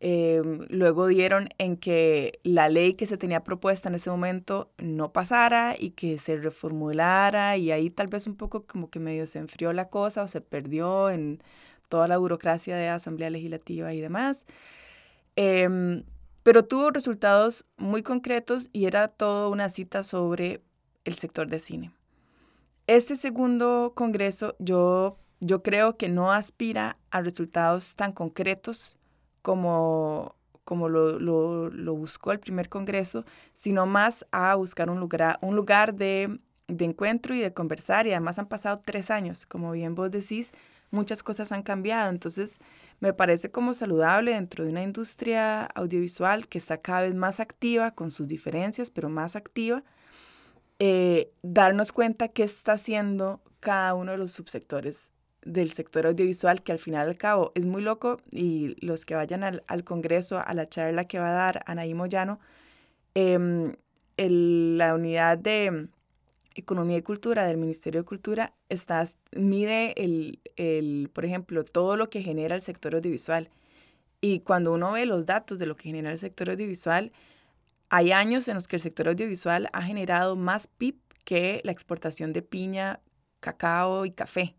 luego 0.00 1.06
dieron 1.06 1.48
en 1.58 1.76
que 1.76 2.40
la 2.42 2.68
ley 2.68 2.94
que 2.94 3.06
se 3.06 3.16
tenía 3.16 3.42
propuesta 3.44 3.88
en 3.88 3.94
ese 3.94 4.10
momento 4.10 4.70
no 4.78 5.12
pasara 5.12 5.74
y 5.78 5.90
que 5.90 6.18
se 6.18 6.36
reformulara 6.36 7.56
y 7.56 7.70
ahí 7.70 7.90
tal 7.90 8.08
vez 8.08 8.26
un 8.26 8.36
poco 8.36 8.66
como 8.66 8.90
que 8.90 9.00
medio 9.00 9.26
se 9.26 9.38
enfrió 9.38 9.72
la 9.72 9.88
cosa 9.88 10.22
o 10.22 10.28
se 10.28 10.40
perdió 10.40 11.10
en 11.10 11.42
toda 11.88 12.08
la 12.08 12.18
burocracia 12.18 12.76
de 12.76 12.88
Asamblea 12.88 13.30
Legislativa 13.30 13.94
y 13.94 14.00
demás. 14.00 14.46
Em, 15.36 16.04
pero 16.42 16.64
tuvo 16.64 16.90
resultados 16.90 17.66
muy 17.76 18.02
concretos 18.02 18.70
y 18.72 18.86
era 18.86 19.08
toda 19.08 19.48
una 19.48 19.68
cita 19.68 20.04
sobre 20.04 20.62
el 21.04 21.14
sector 21.14 21.48
de 21.48 21.58
cine. 21.58 21.92
Este 22.86 23.16
segundo 23.16 23.92
congreso 23.96 24.54
yo, 24.58 25.18
yo 25.40 25.62
creo 25.62 25.96
que 25.96 26.08
no 26.08 26.32
aspira 26.32 26.98
a 27.10 27.20
resultados 27.20 27.96
tan 27.96 28.12
concretos 28.12 28.96
como, 29.46 30.34
como 30.64 30.88
lo, 30.88 31.20
lo, 31.20 31.94
buscó 31.94 32.32
el 32.32 32.40
primer 32.40 32.68
congreso, 32.68 33.24
sino 33.54 33.86
más 33.86 34.26
a 34.32 34.56
buscar 34.56 34.90
un 34.90 34.98
lugar, 34.98 35.38
un 35.40 35.54
lugar 35.54 35.94
de, 35.94 36.40
de 36.66 36.84
encuentro 36.84 37.32
y 37.32 37.38
de 37.38 37.52
conversar. 37.52 38.08
Y 38.08 38.10
además 38.10 38.40
han 38.40 38.48
pasado 38.48 38.82
tres 38.84 39.08
años, 39.08 39.46
como 39.46 39.70
bien 39.70 39.94
vos 39.94 40.10
decís, 40.10 40.50
muchas 40.90 41.22
cosas 41.22 41.52
han 41.52 41.62
cambiado. 41.62 42.10
Entonces, 42.10 42.58
me 42.98 43.12
parece 43.12 43.52
como 43.52 43.72
saludable 43.72 44.32
dentro 44.32 44.64
de 44.64 44.70
una 44.70 44.82
industria 44.82 45.66
audiovisual 45.66 46.48
que 46.48 46.58
está 46.58 46.78
cada 46.78 47.02
vez 47.02 47.14
más 47.14 47.38
activa, 47.38 47.92
con 47.92 48.10
sus 48.10 48.26
diferencias, 48.26 48.90
pero 48.90 49.08
más 49.08 49.36
activa, 49.36 49.84
eh, 50.80 51.30
darnos 51.42 51.92
cuenta 51.92 52.26
qué 52.26 52.42
está 52.42 52.72
haciendo 52.72 53.40
cada 53.60 53.94
uno 53.94 54.10
de 54.10 54.18
los 54.18 54.32
subsectores 54.32 55.12
del 55.46 55.70
sector 55.72 56.06
audiovisual, 56.06 56.62
que 56.62 56.72
al 56.72 56.78
final 56.78 57.08
al 57.08 57.16
cabo 57.16 57.52
es 57.54 57.64
muy 57.64 57.80
loco, 57.80 58.20
y 58.30 58.76
los 58.84 59.06
que 59.06 59.14
vayan 59.14 59.44
al, 59.44 59.62
al 59.66 59.84
Congreso, 59.84 60.42
a 60.44 60.52
la 60.54 60.68
charla 60.68 61.06
que 61.06 61.18
va 61.18 61.30
a 61.30 61.32
dar 61.32 61.62
Anaí 61.66 61.94
Moyano, 61.94 62.40
eh, 63.14 63.74
la 64.18 64.94
unidad 64.94 65.38
de 65.38 65.88
Economía 66.54 66.98
y 66.98 67.02
Cultura 67.02 67.46
del 67.46 67.58
Ministerio 67.58 68.00
de 68.00 68.06
Cultura 68.06 68.54
está, 68.68 69.06
mide, 69.32 69.94
el, 70.02 70.40
el, 70.56 71.10
por 71.12 71.24
ejemplo, 71.24 71.64
todo 71.64 71.96
lo 71.96 72.10
que 72.10 72.22
genera 72.22 72.54
el 72.54 72.62
sector 72.62 72.94
audiovisual. 72.94 73.50
Y 74.20 74.40
cuando 74.40 74.72
uno 74.72 74.92
ve 74.92 75.06
los 75.06 75.26
datos 75.26 75.58
de 75.58 75.66
lo 75.66 75.76
que 75.76 75.84
genera 75.84 76.10
el 76.10 76.18
sector 76.18 76.50
audiovisual, 76.50 77.12
hay 77.88 78.12
años 78.12 78.48
en 78.48 78.54
los 78.54 78.66
que 78.66 78.76
el 78.76 78.82
sector 78.82 79.08
audiovisual 79.08 79.68
ha 79.72 79.82
generado 79.82 80.34
más 80.34 80.66
PIB 80.66 80.96
que 81.24 81.60
la 81.64 81.72
exportación 81.72 82.32
de 82.32 82.42
piña, 82.42 83.00
cacao 83.40 84.06
y 84.06 84.10
café, 84.10 84.56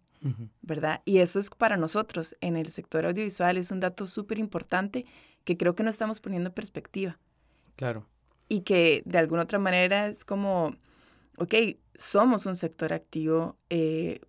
¿verdad? 0.61 1.01
Y 1.05 1.19
eso 1.19 1.39
es 1.39 1.49
para 1.49 1.77
nosotros 1.77 2.35
en 2.41 2.57
el 2.57 2.71
sector 2.71 3.05
audiovisual, 3.05 3.57
es 3.57 3.71
un 3.71 3.79
dato 3.79 4.07
súper 4.07 4.39
importante 4.39 5.05
que 5.43 5.57
creo 5.57 5.75
que 5.75 5.83
no 5.83 5.89
estamos 5.89 6.19
poniendo 6.19 6.49
en 6.49 6.53
perspectiva. 6.53 7.17
Claro. 7.75 8.05
Y 8.49 8.61
que 8.61 9.03
de 9.05 9.17
alguna 9.17 9.43
otra 9.43 9.59
manera 9.59 10.07
es 10.07 10.25
como 10.25 10.75
ok, 11.37 11.53
somos 11.95 12.45
un 12.45 12.55
sector 12.55 12.93
activo 12.93 13.55
eh, 13.69 14.19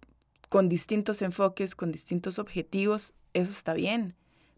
con 0.49 0.69
distintos 0.69 1.21
enfoques, 1.23 1.75
con 1.75 1.91
distintos 1.91 2.39
objetivos, 2.39 3.13
eso 3.35 3.51
está 3.51 3.75
bien, 3.75 4.15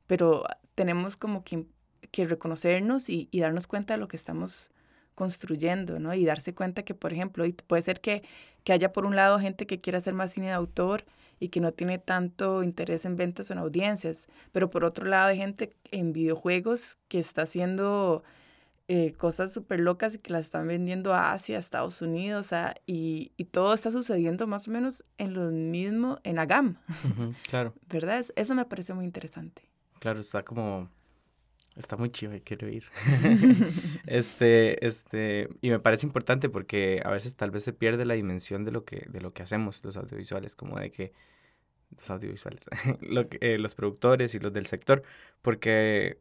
pero 0.07 0.45
tenemos 0.75 1.17
como 1.17 1.43
que, 1.43 1.67
reconocernos 2.13 3.09
y, 3.09 3.29
darnos 3.33 3.67
cuenta 3.67 3.95
de 3.95 3.99
lo 3.99 4.09
que 4.09 4.17
estamos 4.17 4.73
construyendo, 5.15 6.01
¿no? 6.01 6.13
Y 6.15 6.25
darse 6.25 6.55
cuenta 6.55 6.83
que, 6.83 6.95
por 6.95 7.13
ejemplo, 7.13 7.45
puede 7.67 7.83
ser 7.83 8.01
que, 8.01 8.23
que 8.65 8.73
haya 8.73 8.93
por 8.93 9.07
un 9.07 9.15
lado 9.17 9.39
gente 9.39 9.67
que 9.67 9.79
quiera 9.79 9.99
hacer 9.99 10.15
más 10.15 10.33
cine 10.33 10.47
de 10.47 10.53
autor 10.53 11.05
y 11.41 11.49
que 11.49 11.61
no 11.61 11.73
tiene 11.73 11.99
tanto 11.99 12.63
interés 12.63 13.05
en 13.05 13.17
ventas 13.17 13.51
o 13.51 13.55
en 13.55 13.59
audiencias, 13.59 14.29
pero 14.53 14.71
por 14.71 14.85
otro 14.85 15.07
lado 15.07 15.29
hay 15.29 15.39
gente 15.39 15.75
en 15.91 16.13
videojuegos 16.13 16.99
que 17.09 17.19
está 17.19 17.43
haciendo 17.43 18.23
eh, 18.93 19.13
cosas 19.13 19.53
súper 19.53 19.81
locas 19.81 20.17
y 20.17 20.19
que 20.19 20.33
las 20.33 20.43
están 20.43 20.67
vendiendo 20.67 21.15
a 21.15 21.33
Asia, 21.33 21.57
a 21.57 21.61
Estados 21.61 22.03
Unidos, 22.03 22.51
y, 22.87 23.33
y, 23.37 23.45
todo 23.45 23.73
está 23.73 23.91
sucediendo 23.91 24.47
más 24.47 24.69
o 24.69 24.73
menos 24.73 25.05
en 25.17 25.33
lo 25.35 25.51
mismo, 25.51 26.19
en 26.25 26.39
Agam. 26.39 26.77
claro. 27.49 27.73
¿Verdad? 27.89 28.25
Eso 28.35 28.55
me 28.55 28.65
parece 28.65 28.93
muy 28.93 29.05
interesante. 29.05 29.63
Claro, 30.01 30.21
está 30.21 30.43
como... 30.43 30.91
Está 31.77 31.97
muy 31.97 32.11
chido 32.11 32.35
y 32.35 32.41
quiero 32.41 32.69
ir. 32.69 32.85
este, 34.07 34.85
este, 34.87 35.49
y 35.61 35.71
me 35.71 35.79
parece 35.79 36.07
importante 36.07 36.49
porque 36.49 37.01
a 37.05 37.11
veces 37.11 37.37
tal 37.37 37.51
vez 37.51 37.65
se 37.65 37.73
pierde 37.73 38.05
la 38.05 38.15
dimensión 38.15 38.65
de 38.65 38.73
lo 38.73 38.85
que, 38.85 39.07
de 39.09 39.21
lo 39.21 39.33
que 39.33 39.43
hacemos 39.43 39.83
los 39.85 39.97
audiovisuales, 39.97 40.57
como 40.57 40.79
de 40.79 40.91
que 40.91 41.13
los 41.97 42.11
audiovisuales, 42.11 42.65
lo 43.01 43.29
que, 43.29 43.39
eh, 43.41 43.59
los 43.59 43.75
productores 43.75 44.35
y 44.35 44.39
los 44.39 44.53
del 44.53 44.67
sector, 44.67 45.03
porque 45.43 46.19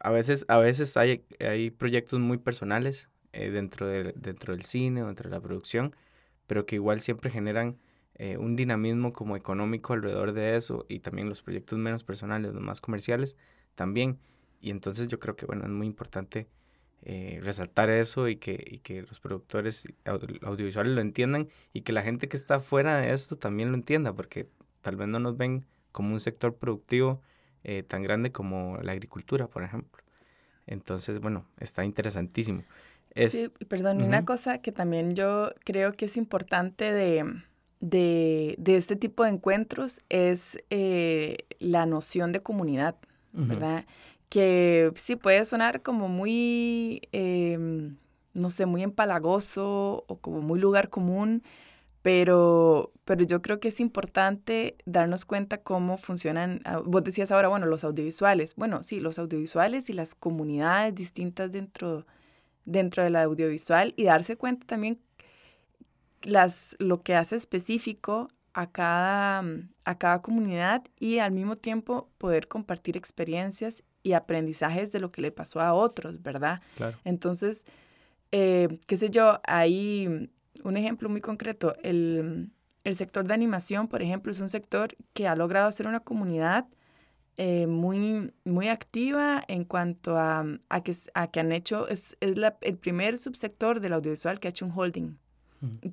a 0.00 0.10
veces, 0.10 0.44
a 0.48 0.58
veces 0.58 0.96
hay, 0.96 1.24
hay 1.40 1.70
proyectos 1.70 2.20
muy 2.20 2.38
personales 2.38 3.08
eh, 3.32 3.50
dentro, 3.50 3.86
de, 3.86 4.12
dentro 4.16 4.54
del 4.54 4.64
cine 4.64 5.02
o 5.02 5.06
dentro 5.06 5.28
de 5.28 5.36
la 5.36 5.42
producción, 5.42 5.94
pero 6.46 6.66
que 6.66 6.76
igual 6.76 7.00
siempre 7.00 7.30
generan 7.30 7.78
eh, 8.14 8.36
un 8.36 8.56
dinamismo 8.56 9.12
como 9.12 9.36
económico 9.36 9.92
alrededor 9.92 10.32
de 10.32 10.56
eso 10.56 10.86
y 10.88 11.00
también 11.00 11.28
los 11.28 11.42
proyectos 11.42 11.78
menos 11.78 12.04
personales, 12.04 12.52
los 12.54 12.62
más 12.62 12.80
comerciales 12.80 13.36
también. 13.74 14.18
Y 14.60 14.70
entonces 14.70 15.08
yo 15.08 15.18
creo 15.18 15.36
que 15.36 15.46
bueno, 15.46 15.64
es 15.64 15.70
muy 15.70 15.86
importante 15.86 16.48
eh, 17.02 17.40
resaltar 17.42 17.90
eso 17.90 18.28
y 18.28 18.36
que, 18.36 18.62
y 18.66 18.78
que 18.78 19.02
los 19.02 19.20
productores 19.20 19.86
audiovisuales 20.04 20.92
lo 20.94 21.00
entiendan 21.00 21.48
y 21.72 21.82
que 21.82 21.92
la 21.92 22.02
gente 22.02 22.28
que 22.28 22.36
está 22.36 22.58
fuera 22.58 22.98
de 22.98 23.12
esto 23.12 23.36
también 23.36 23.70
lo 23.70 23.76
entienda, 23.76 24.12
porque 24.12 24.48
tal 24.82 24.96
vez 24.96 25.08
no 25.08 25.20
nos 25.20 25.36
ven 25.36 25.64
como 25.92 26.12
un 26.12 26.20
sector 26.20 26.56
productivo 26.56 27.22
eh, 27.64 27.82
tan 27.82 28.02
grande 28.02 28.32
como 28.32 28.78
la 28.82 28.92
agricultura, 28.92 29.46
por 29.46 29.62
ejemplo. 29.62 30.02
Entonces, 30.66 31.20
bueno, 31.20 31.46
está 31.58 31.84
interesantísimo. 31.84 32.62
sí, 33.28 33.48
perdón, 33.68 34.02
una 34.02 34.24
cosa 34.24 34.58
que 34.58 34.72
también 34.72 35.14
yo 35.14 35.52
creo 35.64 35.92
que 35.92 36.06
es 36.06 36.16
importante 36.16 36.92
de, 36.92 37.42
de, 37.80 38.54
de 38.58 38.76
este 38.76 38.96
tipo 38.96 39.24
de 39.24 39.30
encuentros 39.30 40.00
es 40.08 40.58
eh, 40.70 41.38
la 41.58 41.86
noción 41.86 42.32
de 42.32 42.42
comunidad, 42.42 42.96
¿verdad? 43.32 43.86
Que 44.28 44.92
sí 44.96 45.16
puede 45.16 45.44
sonar 45.44 45.82
como 45.82 46.08
muy, 46.08 47.02
em, 47.12 47.96
no 48.34 48.50
sé, 48.50 48.66
muy 48.66 48.82
empalagoso 48.82 50.04
o 50.06 50.18
como 50.20 50.42
muy 50.42 50.60
lugar 50.60 50.90
común, 50.90 51.42
pero, 52.02 52.92
pero 53.04 53.24
yo 53.24 53.42
creo 53.42 53.60
que 53.60 53.68
es 53.68 53.80
importante 53.80 54.76
darnos 54.86 55.24
cuenta 55.24 55.62
cómo 55.62 55.98
funcionan, 55.98 56.60
ah, 56.64 56.80
vos 56.84 57.04
decías 57.04 57.30
ahora, 57.32 57.48
bueno, 57.48 57.66
los 57.66 57.84
audiovisuales, 57.84 58.54
bueno, 58.56 58.82
sí, 58.82 59.00
los 59.00 59.18
audiovisuales 59.18 59.90
y 59.90 59.92
las 59.94 60.14
comunidades 60.14 60.94
distintas 60.94 61.50
dentro, 61.52 62.06
dentro 62.64 63.02
de 63.02 63.10
la 63.10 63.24
audiovisual 63.24 63.94
y 63.96 64.04
darse 64.04 64.36
cuenta 64.36 64.66
también 64.66 65.00
las, 66.22 66.76
lo 66.78 67.02
que 67.02 67.14
hace 67.14 67.36
específico 67.36 68.28
a 68.54 68.70
cada, 68.70 69.44
a 69.84 69.98
cada 69.98 70.22
comunidad 70.22 70.84
y 70.98 71.18
al 71.18 71.32
mismo 71.32 71.56
tiempo 71.56 72.08
poder 72.18 72.48
compartir 72.48 72.96
experiencias 72.96 73.84
y 74.02 74.12
aprendizajes 74.12 74.92
de 74.92 75.00
lo 75.00 75.10
que 75.10 75.22
le 75.22 75.32
pasó 75.32 75.60
a 75.60 75.74
otros, 75.74 76.22
¿verdad? 76.22 76.60
Claro. 76.76 76.96
Entonces, 77.04 77.64
eh, 78.32 78.78
qué 78.86 78.96
sé 78.96 79.10
yo, 79.10 79.40
ahí 79.44 80.30
un 80.64 80.76
ejemplo 80.76 81.08
muy 81.08 81.20
concreto, 81.20 81.74
el, 81.82 82.50
sector 82.92 83.26
de 83.26 83.34
animación, 83.34 83.86
por 83.86 84.00
ejemplo, 84.00 84.32
es 84.32 84.40
un 84.40 84.48
sector 84.48 84.96
que 85.12 85.28
ha 85.28 85.36
logrado 85.36 85.70
ser 85.72 85.86
una 85.86 86.00
comunidad 86.00 86.66
eh, 87.36 87.66
muy, 87.66 88.32
muy 88.44 88.68
activa 88.68 89.44
en 89.46 89.64
cuanto 89.64 90.16
a, 90.18 90.42
que, 90.82 90.96
a 91.12 91.30
que 91.30 91.40
han 91.40 91.52
hecho, 91.52 91.86
es, 91.88 92.16
el 92.20 92.78
primer 92.78 93.18
subsector 93.18 93.80
del 93.80 93.92
audiovisual 93.92 94.40
que 94.40 94.48
ha 94.48 94.50
hecho 94.50 94.64
un 94.64 94.72
holding. 94.74 95.18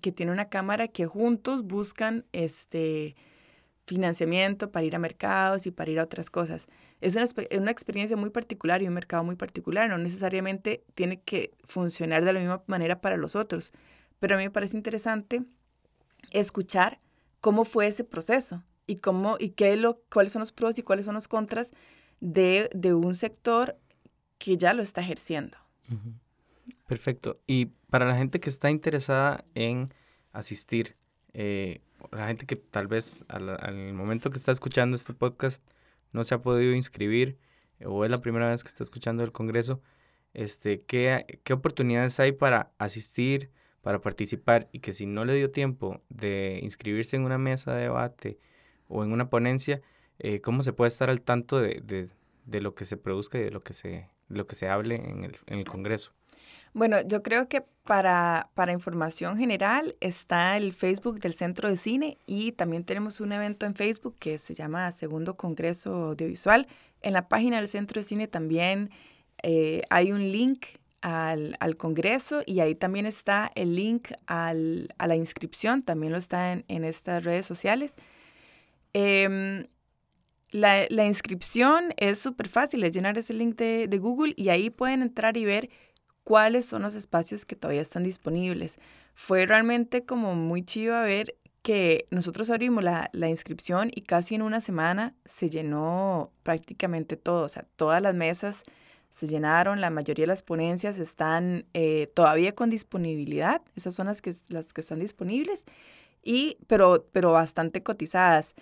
que 0.01 0.13
tiene 0.13 0.31
una 0.31 0.45
cámara 0.45 0.87
que 0.87 1.05
juntos 1.05 1.63
buscan 1.63 2.23
este 2.31 3.17
financiamiento 3.85 4.71
para 4.71 4.85
ir 4.85 4.95
a 4.95 4.99
mercados 4.99 5.65
y 5.67 5.71
para 5.71 5.91
ir 5.91 5.99
a 5.99 6.03
otras 6.03 6.29
cosas. 6.29 6.67
Es 7.01 7.15
una, 7.15 7.25
una, 7.57 7.71
experiencia 7.71 8.17
muy 8.17 8.31
particular 8.31 8.81
y 8.81 8.87
un 8.87 8.93
mercado 8.93 9.23
muy 9.23 9.35
particular. 9.35 9.89
No 9.89 9.97
necesariamente 9.97 10.83
tiene 10.95 11.21
que 11.21 11.51
funcionar 11.65 12.25
de 12.25 12.33
la 12.33 12.39
misma 12.39 12.63
manera 12.67 13.01
para 13.01 13.17
los 13.17 13.35
otros. 13.35 13.71
Pero 14.19 14.35
a 14.35 14.37
mí 14.37 14.43
me 14.43 14.51
parece 14.51 14.75
interesante 14.75 15.43
escuchar 16.31 16.99
cómo 17.41 17.63
fue 17.65 17.87
ese 17.87 18.03
proceso 18.03 18.63
y, 18.87 18.97
cómo, 18.97 19.37
y 19.39 19.49
qué 19.49 19.75
lo, 19.75 20.01
cuáles 20.11 20.31
son 20.31 20.39
los 20.39 20.51
pros 20.51 20.79
y 20.79 20.83
cuáles 20.83 21.05
son 21.05 21.15
los 21.15 21.27
contras 21.27 21.71
de, 22.19 22.69
de 22.73 22.93
un 22.93 23.13
sector 23.13 23.77
que 24.37 24.57
ya 24.57 24.73
lo 24.73 24.81
está 24.81 25.01
ejerciendo. 25.01 25.57
Perfecto. 26.87 27.39
Y 27.45 27.67
para 27.89 28.05
la 28.05 28.15
gente 28.15 28.39
que 28.39 28.49
está 28.49 28.69
interesada 28.69 29.45
en 29.53 29.89
asistir, 30.31 30.95
eh, 31.33 31.81
la 32.11 32.27
gente 32.27 32.45
que 32.45 32.55
tal 32.55 32.87
vez 32.87 33.25
al, 33.27 33.49
al, 33.49 33.93
momento 33.93 34.29
que 34.29 34.37
está 34.37 34.51
escuchando 34.51 34.95
este 34.95 35.13
podcast 35.13 35.63
no 36.11 36.23
se 36.23 36.35
ha 36.35 36.41
podido 36.41 36.73
inscribir 36.73 37.37
o 37.83 38.05
es 38.05 38.11
la 38.11 38.21
primera 38.21 38.49
vez 38.49 38.63
que 38.63 38.69
está 38.69 38.83
escuchando 38.83 39.23
el 39.23 39.31
Congreso, 39.31 39.81
este, 40.33 40.81
¿qué, 40.81 41.39
qué 41.43 41.53
oportunidades 41.53 42.19
hay 42.19 42.31
para 42.31 42.71
asistir, 42.77 43.51
para 43.81 44.01
participar 44.01 44.69
y 44.71 44.79
que 44.79 44.93
si 44.93 45.05
no 45.05 45.25
le 45.25 45.35
dio 45.35 45.51
tiempo 45.51 46.01
de 46.09 46.59
inscribirse 46.61 47.15
en 47.15 47.23
una 47.23 47.37
mesa 47.37 47.73
de 47.73 47.83
debate 47.83 48.39
o 48.87 49.03
en 49.03 49.11
una 49.11 49.29
ponencia, 49.29 49.81
eh, 50.19 50.41
¿cómo 50.41 50.61
se 50.61 50.73
puede 50.73 50.87
estar 50.87 51.09
al 51.09 51.21
tanto 51.21 51.59
de, 51.59 51.81
de, 51.83 52.09
de, 52.45 52.61
lo 52.61 52.75
que 52.75 52.85
se 52.85 52.97
produzca 52.97 53.37
y 53.37 53.43
de 53.43 53.51
lo 53.51 53.61
que 53.61 53.73
se, 53.73 54.09
lo 54.27 54.47
que 54.47 54.55
se 54.55 54.69
hable 54.69 54.95
en 54.95 55.23
el, 55.23 55.37
en 55.47 55.59
el 55.59 55.65
Congreso? 55.65 56.13
Bueno, 56.75 56.97
yo 57.07 57.23
creo 57.23 57.47
que 57.47 57.61
para, 57.85 58.49
para 58.53 58.73
información 58.73 59.37
general 59.37 59.95
está 60.01 60.57
el 60.57 60.73
Facebook 60.73 61.21
del 61.21 61.33
Centro 61.33 61.69
de 61.69 61.77
Cine 61.77 62.17
y 62.27 62.51
también 62.51 62.83
tenemos 62.83 63.21
un 63.21 63.31
evento 63.31 63.65
en 63.65 63.75
Facebook 63.75 64.17
que 64.19 64.37
se 64.37 64.53
llama 64.53 64.91
Segundo 64.91 65.37
Congreso 65.37 66.09
Audiovisual. 66.09 66.67
En 67.01 67.13
la 67.13 67.29
página 67.29 67.55
del 67.55 67.69
Centro 67.69 68.01
de 68.01 68.03
Cine 68.03 68.27
también 68.27 68.89
eh, 69.41 69.83
hay 69.89 70.11
un 70.11 70.33
link 70.33 70.65
al, 70.99 71.55
al, 71.61 71.77
Congreso 71.77 72.41
y 72.45 72.59
ahí 72.59 72.75
también 72.75 73.05
está 73.05 73.53
el 73.55 73.73
link 73.73 74.11
al, 74.27 74.93
a 74.97 75.07
la 75.07 75.15
inscripción, 75.15 75.81
también 75.81 76.11
lo 76.11 76.17
está 76.17 76.51
en, 76.51 76.65
en 76.67 76.83
estas 76.83 77.23
redes 77.23 77.45
sociales. 77.45 77.95
Eh, 78.93 79.65
la, 80.51 80.87
la, 80.89 81.05
inscripción 81.05 81.93
es 81.95 82.19
súper 82.19 82.49
fácil, 82.49 82.83
es 82.83 82.93
llenar 82.93 83.17
ese 83.17 83.33
link 83.33 83.55
de, 83.55 83.87
de 83.87 83.97
Google 83.97 84.33
y 84.35 84.49
ahí 84.49 84.69
pueden 84.69 85.01
entrar 85.01 85.37
y 85.37 85.45
ver 85.45 85.69
cuáles 86.25 86.65
son 86.65 86.81
los 86.81 86.95
espacios 86.95 87.45
que 87.45 87.55
todavía 87.55 87.81
están 87.81 88.03
disponibles. 88.03 88.79
Fue 89.13 89.45
realmente 89.45 90.03
como 90.03 90.35
muy 90.35 90.63
chido 90.63 90.99
ver 90.99 91.35
que 91.61 92.07
nosotros 92.11 92.49
abrimos 92.49 92.83
la, 92.83 93.09
la, 93.13 93.29
inscripción 93.29 93.89
y 93.95 94.01
casi 94.01 94.35
en 94.35 94.41
una 94.41 94.59
semana 94.59 95.15
se 95.23 95.49
llenó 95.49 96.31
prácticamente 96.43 97.15
todo, 97.15 97.45
o 97.45 97.49
sea, 97.49 97.65
todas 97.75 98.01
las 98.01 98.13
mesas 98.13 98.63
se 99.15 99.27
llenaron, 99.27 99.79
la 99.79 99.91
mayoría 99.91 100.23
de 100.23 100.27
las 100.27 100.43
ponencias 100.43 100.99
están 100.99 101.65
eh, 101.73 102.07
todavía 102.13 102.53
con 102.53 102.69
disponibilidad, 102.69 103.61
esas 103.77 103.95
son 103.95 104.07
las 104.07 104.21
que, 104.21 104.33
las 104.49 104.73
que 104.73 104.81
están 104.81 104.99
disponibles, 104.99 105.63
y, 106.21 106.57
pero, 106.67 107.07
pero 107.13 107.31
bastante 107.31 107.81
cotizadas. 107.81 108.55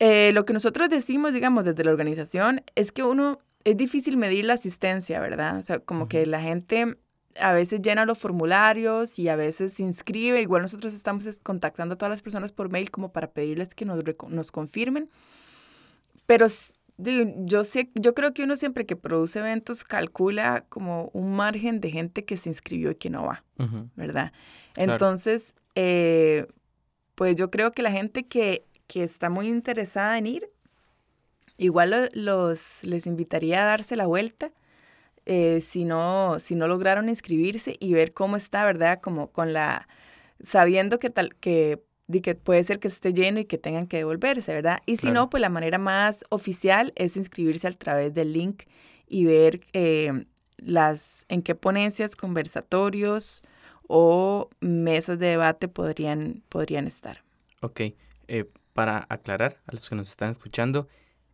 Eh, 0.00 0.32
lo 0.32 0.44
que 0.44 0.54
nosotros 0.54 0.90
decimos, 0.90 1.32
digamos, 1.32 1.64
desde 1.64 1.84
la 1.84 1.92
organización, 1.92 2.64
es 2.74 2.90
que 2.90 3.04
uno 3.04 3.38
es 3.64 3.76
difícil 3.76 4.16
medir 4.16 4.44
la 4.44 4.54
asistencia, 4.54 5.20
¿verdad? 5.20 5.58
O 5.58 5.62
sea, 5.62 5.78
como 5.80 6.08
que 6.08 6.24
la 6.26 6.40
gente 6.40 6.96
a 7.38 7.52
veces 7.52 7.82
llena 7.82 8.06
los 8.06 8.18
formularios 8.18 9.18
y 9.18 9.28
a 9.28 9.36
veces 9.36 9.74
se 9.74 9.82
inscribe. 9.82 10.40
Igual 10.40 10.62
nosotros 10.62 10.94
estamos 10.94 11.26
contactando 11.42 11.94
a 11.94 11.98
todas 11.98 12.10
las 12.10 12.22
personas 12.22 12.52
por 12.52 12.70
mail 12.70 12.90
como 12.90 13.12
para 13.12 13.30
pedirles 13.30 13.74
que 13.74 13.84
nos, 13.84 14.02
nos 14.28 14.52
confirmen. 14.52 15.10
Pero 16.26 16.46
yo 16.98 17.64
sé, 17.64 17.90
yo 17.94 18.14
creo 18.14 18.34
que 18.34 18.44
uno 18.44 18.56
siempre 18.56 18.86
que 18.86 18.96
produce 18.96 19.38
eventos 19.38 19.84
calcula 19.84 20.64
como 20.68 21.10
un 21.12 21.34
margen 21.34 21.80
de 21.80 21.90
gente 21.90 22.24
que 22.24 22.36
se 22.36 22.48
inscribió 22.48 22.90
y 22.90 22.94
que 22.96 23.10
no 23.10 23.24
va, 23.24 23.44
¿verdad? 23.96 24.32
Entonces, 24.76 25.54
eh, 25.74 26.46
pues 27.14 27.36
yo 27.36 27.50
creo 27.50 27.72
que 27.72 27.82
la 27.82 27.90
gente 27.90 28.26
que, 28.26 28.64
que 28.86 29.02
está 29.02 29.30
muy 29.30 29.48
interesada 29.48 30.18
en 30.18 30.26
ir, 30.26 30.50
Igual 31.60 32.08
los, 32.14 32.82
les 32.84 33.06
invitaría 33.06 33.62
a 33.62 33.66
darse 33.66 33.94
la 33.94 34.06
vuelta 34.06 34.50
eh, 35.26 35.60
si, 35.60 35.84
no, 35.84 36.38
si 36.38 36.54
no 36.54 36.66
lograron 36.66 37.10
inscribirse 37.10 37.76
y 37.78 37.92
ver 37.92 38.14
cómo 38.14 38.36
está, 38.36 38.64
¿verdad? 38.64 39.02
Como 39.02 39.30
con 39.30 39.52
la, 39.52 39.86
sabiendo 40.42 40.98
que 40.98 41.10
tal, 41.10 41.36
que, 41.36 41.82
que 42.22 42.34
puede 42.34 42.64
ser 42.64 42.80
que 42.80 42.88
esté 42.88 43.12
lleno 43.12 43.40
y 43.40 43.44
que 43.44 43.58
tengan 43.58 43.88
que 43.88 43.98
devolverse, 43.98 44.54
¿verdad? 44.54 44.80
Y 44.86 44.96
si 44.96 45.10
no, 45.10 45.28
pues 45.28 45.42
la 45.42 45.50
manera 45.50 45.76
más 45.76 46.24
oficial 46.30 46.94
es 46.96 47.18
inscribirse 47.18 47.68
a 47.68 47.72
través 47.72 48.14
del 48.14 48.32
link 48.32 48.62
y 49.06 49.26
ver 49.26 49.60
eh, 49.74 50.24
las, 50.56 51.26
en 51.28 51.42
qué 51.42 51.54
ponencias, 51.54 52.16
conversatorios 52.16 53.42
o 53.86 54.48
mesas 54.60 55.18
de 55.18 55.26
debate 55.26 55.68
podrían, 55.68 56.42
podrían 56.48 56.86
estar. 56.86 57.22
Ok, 57.60 57.82
eh, 58.28 58.46
para 58.72 59.04
aclarar 59.10 59.58
a 59.66 59.72
los 59.72 59.86
que 59.90 59.94
nos 59.94 60.08
están 60.08 60.30
escuchando, 60.30 60.88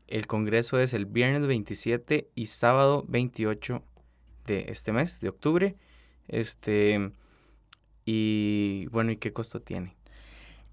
el 0.08 0.26
congreso 0.26 0.78
es 0.78 0.94
el 0.94 1.06
viernes 1.06 1.46
27 1.46 2.28
y 2.34 2.46
sábado 2.46 3.04
28 3.08 3.82
de 4.46 4.66
este 4.68 4.92
mes, 4.92 5.20
de 5.20 5.28
octubre. 5.28 5.76
Este, 6.28 7.10
y 8.04 8.86
bueno, 8.90 9.12
¿y 9.12 9.16
qué 9.16 9.32
costo 9.32 9.60
tiene? 9.60 9.96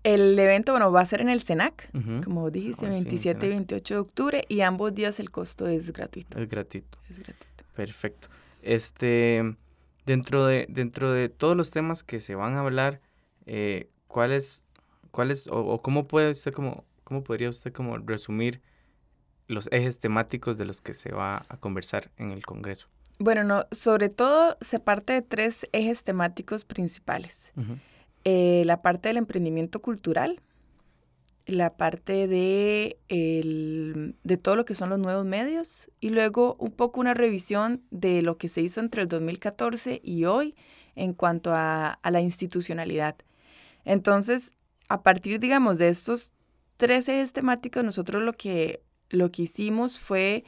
El 0.04 0.38
evento, 0.38 0.74
bueno, 0.74 0.92
va 0.92 1.02
a 1.02 1.06
ser 1.06 1.22
en 1.22 1.30
el 1.30 1.42
CENAC, 1.42 1.90
como 2.26 2.52
dijiste, 2.52 2.90
27 2.90 3.46
y 3.46 3.50
28 3.50 3.94
de 3.94 4.00
octubre, 4.00 4.46
y 4.50 4.60
ambos 4.60 4.94
días 4.94 5.20
el 5.20 5.32
costo 5.32 5.66
es 5.68 5.94
gratuito. 5.94 6.40
Es 6.40 6.50
gratuito. 6.50 6.98
Es 7.10 7.18
gratuito. 7.18 7.64
Perfecto. 7.74 8.28
Este, 8.62 9.56
dentro 10.06 10.46
de, 10.46 10.66
dentro 10.70 11.12
de 11.12 11.30
todos 11.30 11.56
los 11.56 11.72
temas 11.72 12.04
que 12.04 12.20
se 12.20 12.36
van 12.36 12.56
a 12.56 12.60
hablar, 12.60 13.00
eh, 13.46 13.90
¿cuáles, 14.08 14.66
cuáles, 15.12 15.48
o, 15.48 15.60
o, 15.60 15.82
cómo 15.82 16.06
puede 16.06 16.32
usted 16.32 16.52
como, 16.52 16.84
cómo 17.06 17.24
podría 17.24 17.48
usted 17.48 17.72
como 17.72 17.98
resumir 17.98 18.62
los 19.54 19.70
ejes 19.72 20.00
temáticos 20.00 20.58
de 20.58 20.66
los 20.66 20.82
que 20.82 20.94
se 20.94 21.12
va 21.12 21.46
a 21.50 21.58
conversar 21.58 22.12
en 22.18 22.32
el 22.32 22.46
Congreso? 22.46 22.88
Bueno, 23.20 23.44
no, 23.44 23.66
sobre 23.72 24.10
todo 24.10 24.58
se 24.62 24.80
parte 24.80 25.14
de 25.14 25.22
tres 25.22 25.68
ejes 25.72 26.04
temáticos 26.04 26.66
principales. 26.66 27.54
Eh, 28.26 28.64
la 28.66 28.82
parte 28.82 29.10
del 29.10 29.18
emprendimiento 29.18 29.82
cultural, 29.82 30.42
la 31.46 31.76
parte 31.76 32.28
de, 32.28 32.98
el, 33.10 34.16
de 34.24 34.38
todo 34.38 34.56
lo 34.56 34.66
que 34.66 34.76
son 34.76 34.90
los 34.90 35.00
nuevos 35.00 35.26
medios 35.26 35.92
y 36.00 36.10
luego 36.10 36.56
un 36.58 36.72
poco 36.72 37.00
una 37.00 37.14
revisión 37.14 37.84
de 37.92 38.22
lo 38.22 38.38
que 38.38 38.50
se 38.50 38.62
hizo 38.62 38.80
entre 38.80 39.02
el 39.02 39.08
2014 39.08 40.02
y 40.04 40.26
hoy 40.26 40.56
en 40.96 41.14
cuanto 41.14 41.54
a, 41.54 41.92
a 42.02 42.12
la 42.12 42.22
institucionalidad. 42.22 43.16
Entonces, 43.86 44.52
a 44.88 45.04
partir, 45.04 45.40
digamos, 45.40 45.78
de 45.78 45.90
estos 45.90 46.34
tres 46.78 47.10
ejes 47.10 47.34
temáticos, 47.34 47.84
nosotros 47.84 48.24
lo 48.24 48.34
que 48.34 48.82
lo 49.14 49.32
que 49.32 49.44
hicimos 49.44 50.00
fue, 50.00 50.44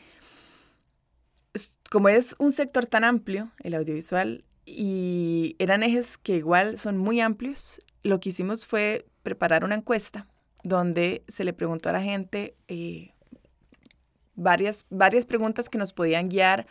como 1.91 2.09
es 2.09 2.35
un 2.39 2.51
sector 2.51 2.85
tan 2.87 3.03
amplio, 3.03 3.51
el 3.63 3.75
audiovisual, 3.75 4.43
y 4.65 5.55
eran 5.59 5.83
ejes 5.83 6.17
que 6.17 6.37
igual 6.37 6.77
son 6.77 6.97
muy 6.97 7.21
amplios, 7.21 7.79
lo 8.01 8.19
que 8.19 8.29
hicimos 8.29 8.65
fue 8.65 9.05
preparar 9.23 9.63
una 9.63 9.75
encuesta 9.75 10.27
donde 10.63 11.23
se 11.27 11.43
le 11.43 11.53
preguntó 11.53 11.89
a 11.89 11.93
la 11.93 12.01
gente 12.01 12.55
eh, 12.67 13.11
varias, 14.33 14.87
varias 14.89 15.25
preguntas 15.25 15.69
que 15.69 15.77
nos 15.77 15.93
podían 15.93 16.27
guiar 16.27 16.65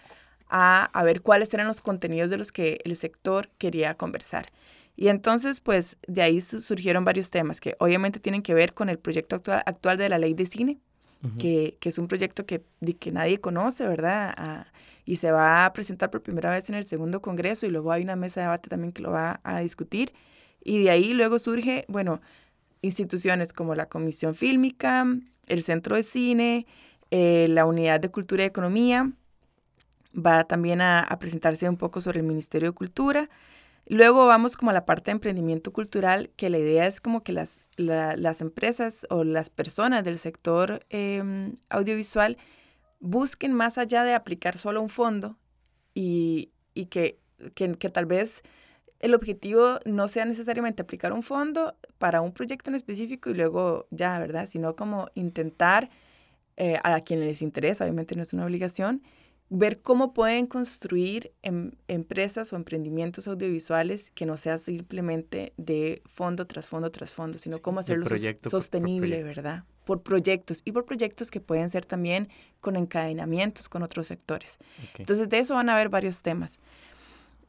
a, 0.49 0.87
a, 0.87 1.03
ver 1.05 1.23
cuáles 1.23 1.55
eran 1.55 1.69
los 1.69 1.81
contenidos 1.81 2.29
de 2.29 2.39
los 2.39 2.51
que 2.51 2.81
el 2.85 2.97
sector 2.97 3.51
quería 3.57 3.97
conversar. 3.97 4.47
Y 4.97 5.09
entonces, 5.09 5.61
pues 5.61 5.97
de 6.07 6.23
ahí 6.23 6.41
surgieron 6.41 7.05
varios 7.05 7.31
temas 7.31 7.61
que 7.61 7.77
obviamente 7.79 8.19
tienen 8.19 8.43
que 8.43 8.55
ver 8.55 8.75
con 8.75 8.89
el 8.89 8.99
proyecto 8.99 9.37
actual, 9.37 9.63
actual 9.65 9.97
de 9.97 10.09
la 10.09 10.19
ley 10.19 10.35
de 10.35 10.47
cine, 10.47 10.81
que, 11.39 11.77
que, 11.81 11.89
es 11.89 11.99
un 11.99 12.09
proyecto 12.09 12.47
que, 12.47 12.63
que 12.99 13.13
nadie 13.13 13.41
conoce, 13.41 13.87
¿verdad? 13.87 14.35
Ah, 14.37 14.67
y 15.05 15.17
se 15.17 15.31
va 15.31 15.65
a 15.65 15.73
presentar 15.73 16.11
por 16.11 16.23
primera 16.23 16.51
vez 16.51 16.69
en 16.69 16.75
el 16.75 16.85
segundo 16.85 17.21
congreso 17.21 17.67
y 17.67 17.71
luego 17.71 17.93
hay 17.93 18.03
una 18.03 18.17
mesa 18.17 18.41
de 18.41 18.47
debate 18.47 18.69
también 18.69 18.93
que 18.93 19.03
lo 19.03 19.11
va 19.11 19.41
a 19.45 19.61
discutir. 19.61 20.13
Y 20.63 20.83
de 20.83 20.91
ahí 20.91 21.13
luego 21.13 21.39
surge, 21.39 21.85
bueno, 21.89 22.21
instituciones 22.83 23.53
como 23.53 23.75
la 23.75 23.87
Comisión 23.87 24.35
Fílmica, 24.35 25.07
el 25.47 25.63
Centro 25.63 25.97
de 25.97 26.03
Cine, 26.03 26.67
eh, 27.11 27.47
la 27.49 27.67
Unidad 27.67 28.01
de 28.01 28.11
Cultura 28.11 28.45
y 28.45 28.47
Economía, 28.47 29.11
va 30.15 30.45
también 30.45 30.81
a, 30.81 31.01
a 31.01 31.19
presentarse 31.19 31.69
un 31.69 31.77
poco 31.77 32.01
sobre 32.01 32.21
el 32.21 32.27
Ministerio 32.27 32.71
de 32.71 32.75
Cultura 32.75 33.29
Luego 33.87 34.27
vamos 34.27 34.57
como 34.57 34.71
a 34.71 34.75
la 34.75 34.87
parte 34.87 35.11
de 35.11 35.13
emprendimiento 35.13 35.73
cultural, 35.73 36.31
que 36.37 36.49
la 36.49 36.59
idea 36.59 36.87
es 36.87 37.01
como 37.01 37.23
que 37.23 37.33
las, 37.33 37.61
las 37.77 38.41
empresas 38.41 39.07
o 39.11 39.25
las 39.25 39.51
personas 39.51 40.05
del 40.05 40.19
sector 40.19 40.87
em, 40.89 41.57
audiovisual 41.69 42.39
busquen 43.01 43.53
más 43.53 43.77
allá 43.77 44.03
de 44.03 44.15
aplicar 44.15 44.57
solo 44.57 44.81
un 44.81 44.89
fondo 44.89 45.37
y, 45.93 46.51
y 46.73 46.87
que, 46.87 47.21
que, 47.55 47.75
que, 47.75 47.91
tal 47.91 48.07
vez 48.07 48.43
el 49.01 49.15
objetivo 49.15 49.79
no 49.85 50.09
sea 50.09 50.25
necesariamente 50.25 50.81
aplicar 50.81 51.13
un 51.13 51.23
fondo 51.23 51.77
para 51.99 52.23
un 52.23 52.33
proyecto 52.33 52.71
en 52.71 52.77
específico 52.77 53.29
y 53.29 53.35
luego 53.35 53.87
ya, 53.91 54.19
¿verdad? 54.19 54.47
Sino 54.47 54.77
como 54.77 55.09
intentar, 55.15 55.91
eh, 56.57 56.79
a 56.83 57.01
quienes 57.03 57.27
les 57.27 57.43
interesa, 57.43 57.85
obviamente 57.85 58.17
no 58.17 58.23
es 58.23 58.33
una 58.33 58.47
obligación, 58.47 59.03
ver 59.57 59.81
cómo 59.81 60.13
pueden 60.13 60.47
construir 60.47 61.33
em, 61.43 61.73
empresas 61.89 62.53
o 62.53 62.57
emprendimientos 62.57 63.29
audiovisuales 63.29 64.11
que 64.11 64.27
no 64.27 64.37
sea 64.37 64.59
simplemente 64.59 65.53
de 65.57 66.03
fondo 66.07 66.47
tras 66.47 66.67
fondo 66.67 66.91
tras 66.91 67.13
fondo, 67.13 67.39
sino 67.39 67.61
cómo 67.61 67.81
hacerlo 67.81 68.07
sostenible, 68.43 69.23
¿verdad? 69.23 69.65
Por 69.85 70.03
proyectos 70.03 70.63
y 70.65 70.73
por 70.73 70.85
proyectos 70.85 71.31
que 71.31 71.41
pueden 71.41 71.71
ser 71.71 71.85
también 71.85 72.29
con 72.61 72.77
encadenamientos 72.77 73.69
con 73.69 73.83
otros 73.83 74.07
sectores. 74.07 74.59
Entonces, 74.99 75.29
de 75.29 75.39
eso 75.39 75.55
van 75.55 75.69
a 75.69 75.75
haber 75.75 75.89
varios 75.89 76.23
temas. 76.23 76.59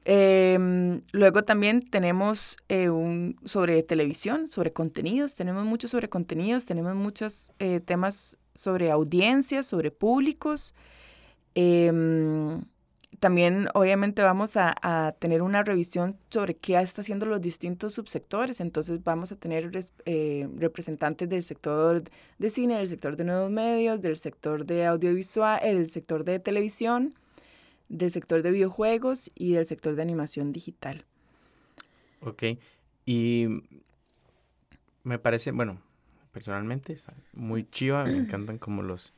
Em, 0.07 1.01
luego 1.11 1.43
también 1.43 1.81
tenemos 1.81 2.57
eh, 2.69 2.89
un 2.89 3.39
sobre 3.43 3.81
televisión, 3.81 4.47
sobre 4.47 4.71
contenidos, 4.71 5.33
tenemos 5.33 5.65
mucho 5.65 5.87
sobre 5.87 6.09
contenidos, 6.09 6.67
tenemos 6.67 6.95
muchos 6.95 7.51
eh, 7.57 7.79
temas 7.79 8.37
sobre 8.53 8.91
audiencias, 8.91 9.65
sobre 9.65 9.89
públicos. 9.89 10.75
Em, 11.55 12.63
también 13.19 13.69
obviamente 13.73 14.21
vamos 14.21 14.57
a, 14.57 15.15
tener 15.19 15.41
una 15.41 15.63
revisión 15.63 16.17
sobre 16.29 16.55
qué 16.55 16.77
está 16.79 17.01
haciendo 17.01 17.25
los 17.25 17.41
distintos 17.41 17.93
subsectores. 17.93 18.61
Entonces 18.61 19.03
vamos 19.03 19.31
a 19.31 19.35
tener 19.35 19.71
eh, 20.05 20.47
representantes 20.57 21.27
del 21.29 21.41
sector 21.41 22.03
de 22.37 22.49
cine, 22.49 22.77
del 22.77 22.87
sector 22.87 23.15
de 23.15 23.23
nuevos 23.23 23.49
medios, 23.49 24.01
del 24.01 24.17
sector 24.17 24.65
de 24.65 24.85
audiovisual, 24.85 25.59
del 25.63 25.89
sector 25.89 26.23
de 26.23 26.39
televisión 26.39 27.15
del 27.89 28.11
sector 28.11 28.41
de 28.41 28.51
videojuegos 28.51 29.31
y 29.35 29.53
del 29.53 29.65
sector 29.65 29.95
de 29.95 30.01
animación 30.01 30.51
digital. 30.51 31.05
Ok, 32.21 32.43
y 33.05 33.47
me 35.03 35.19
parece, 35.19 35.51
bueno, 35.51 35.79
personalmente 36.31 36.95
muy 37.33 37.69
chiva, 37.69 38.03
me 38.05 38.17
encantan 38.17 38.57
como 38.57 38.81
los, 38.81 39.13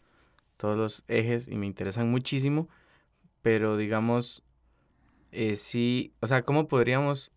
todos 0.58 0.78
los 0.78 1.06
ejes 1.08 1.48
y 1.48 1.56
me 1.56 1.65
interesan 1.65 2.10
muchísimo, 2.10 2.67
pero 3.41 3.78
digamos, 3.78 4.43
eh, 5.32 5.56
sí, 5.56 6.13
o 6.20 6.28
sea, 6.28 6.43
¿cómo 6.43 6.67
podríamos, 6.67 7.32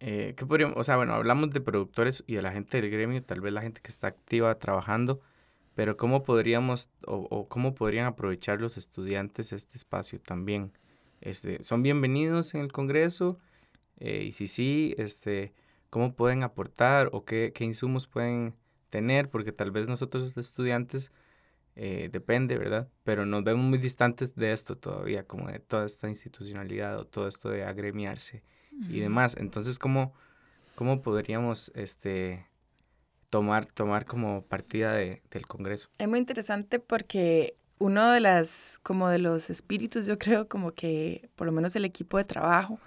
eh, 0.00 0.34
qué 0.36 0.46
podríamos, 0.46 0.76
o 0.78 0.82
sea, 0.84 0.96
bueno, 0.96 1.14
hablamos 1.14 1.50
de 1.50 1.60
productores 1.60 2.24
y 2.26 2.34
de 2.36 2.42
la 2.42 2.52
gente 2.52 2.80
del 2.80 2.90
gremio, 2.90 3.22
tal 3.22 3.40
vez 3.40 3.52
la 3.52 3.62
gente 3.62 3.80
que 3.80 3.90
está 3.90 4.08
activa 4.08 4.58
trabajando, 4.58 5.20
pero 5.74 5.96
¿cómo 5.96 6.22
podríamos 6.22 6.90
o, 7.06 7.48
cómo 7.48 7.74
podrían 7.74 8.06
aprovechar 8.06 8.60
los 8.60 8.76
estudiantes 8.76 9.52
este 9.52 9.76
espacio 9.76 10.20
también? 10.20 10.72
Este, 11.20 11.62
¿Son 11.62 11.82
bienvenidos 11.82 12.54
en 12.54 12.60
el 12.60 12.72
Congreso? 12.72 13.38
Eh, 13.98 14.24
y 14.24 14.32
si 14.32 14.48
sí, 14.48 14.94
este, 14.98 15.54
¿cómo 15.88 16.14
pueden 16.14 16.42
aportar 16.42 17.08
o 17.12 17.24
qué, 17.24 17.52
qué, 17.54 17.64
insumos 17.64 18.06
pueden 18.06 18.54
tener? 18.90 19.30
Porque 19.30 19.52
tal 19.52 19.70
vez 19.70 19.88
nosotros 19.88 20.36
los 20.36 20.46
estudiantes, 20.46 21.12
eh, 21.76 22.08
depende, 22.12 22.58
¿verdad? 22.58 22.88
Pero 23.04 23.26
nos 23.26 23.44
vemos 23.44 23.64
muy 23.64 23.78
distantes 23.78 24.34
de 24.34 24.52
esto 24.52 24.76
todavía, 24.76 25.24
como 25.24 25.48
de 25.48 25.58
toda 25.58 25.86
esta 25.86 26.08
institucionalidad 26.08 26.98
o 26.98 27.06
todo 27.06 27.28
esto 27.28 27.48
de 27.48 27.64
agremiarse 27.64 28.42
y 28.88 29.00
demás. 29.00 29.36
Entonces, 29.38 29.78
¿cómo, 29.78 30.14
cómo 30.74 31.02
podríamos 31.02 31.70
este, 31.74 32.46
tomar, 33.32 33.64
tomar 33.64 34.04
como 34.04 34.42
partida 34.44 34.92
de, 34.92 35.22
del 35.30 35.46
Congreso. 35.46 35.88
Es 35.96 36.06
muy 36.06 36.18
interesante 36.18 36.78
porque 36.78 37.54
uno 37.78 38.12
de 38.12 38.20
las, 38.20 38.78
como 38.82 39.08
de 39.08 39.18
los 39.18 39.48
espíritus, 39.48 40.06
yo 40.06 40.18
creo, 40.18 40.48
como 40.48 40.72
que 40.72 41.30
por 41.34 41.46
lo 41.46 41.52
menos 41.52 41.74
el 41.74 41.86
equipo 41.86 42.18
de 42.18 42.24
trabajo, 42.24 42.78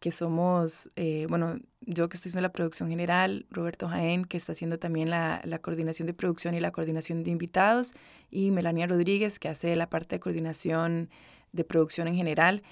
que 0.00 0.10
somos, 0.10 0.90
eh, 0.96 1.26
bueno, 1.28 1.58
yo 1.80 2.08
que 2.08 2.16
estoy 2.16 2.30
haciendo 2.30 2.48
la 2.48 2.52
producción 2.52 2.88
general, 2.88 3.46
Roberto 3.50 3.88
Jaén, 3.88 4.24
que 4.24 4.36
está 4.36 4.52
haciendo 4.52 4.78
también 4.78 5.10
la, 5.10 5.40
la, 5.44 5.58
coordinación 5.58 6.06
de 6.06 6.14
producción 6.14 6.54
y 6.54 6.60
la 6.60 6.70
coordinación 6.70 7.24
de 7.24 7.30
invitados, 7.30 7.92
y 8.30 8.50
Melania 8.50 8.86
Rodríguez, 8.86 9.38
que 9.38 9.48
hace 9.48 9.74
la 9.76 9.88
parte 9.88 10.16
de 10.16 10.20
coordinación 10.20 11.10
de 11.52 11.64
producción 11.64 12.08
en 12.08 12.16
general. 12.16 12.62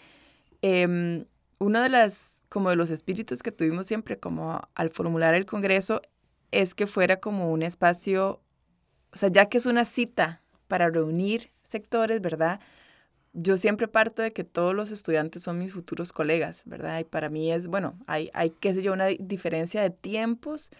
Eh, 0.63 1.27
uno 1.59 1.81
de 1.81 1.89
las, 1.89 2.43
como 2.49 2.71
de 2.71 2.77
los 2.77 2.91
espíritus 2.91 3.43
que 3.43 3.53
tuvimos 3.53 3.87
siempre 3.87 4.19
como 4.19 4.61
al 4.75 4.91
formular 4.91 5.35
el 5.35 5.47
Congreso 5.47 6.03
es 6.51 6.75
que 6.75 6.87
fuera 6.87 7.21
como 7.21 7.51
un 7.51 7.63
espacio, 7.63 8.43
o 9.13 9.17
sea, 9.17 9.29
ya 9.31 9.47
que 9.47 9.59
es 9.59 9.67
una 9.67 9.85
cita 9.85 10.43
para 10.69 10.91
reunir 10.91 11.51
sectores, 11.63 12.21
¿verdad? 12.21 12.61
Yo 13.35 13.57
siempre 13.57 13.89
parto 13.89 14.23
de 14.23 14.33
que 14.33 14.45
todos 14.45 14.75
los 14.75 14.91
estudiantes 14.91 15.43
son 15.43 15.59
mis 15.59 15.73
futuros 15.73 16.13
colegas, 16.13 16.63
¿verdad? 16.67 17.01
Y 17.01 17.05
para 17.05 17.29
mí 17.29 17.53
es, 17.53 17.67
bueno, 17.67 17.99
hay, 18.07 18.31
hay 18.33 18.51
qué 18.51 18.73
sé 18.73 18.83
yo, 18.83 18.93
una 18.93 19.07
diferencia 19.07 19.83
de 19.83 19.91
tiempos, 19.91 20.71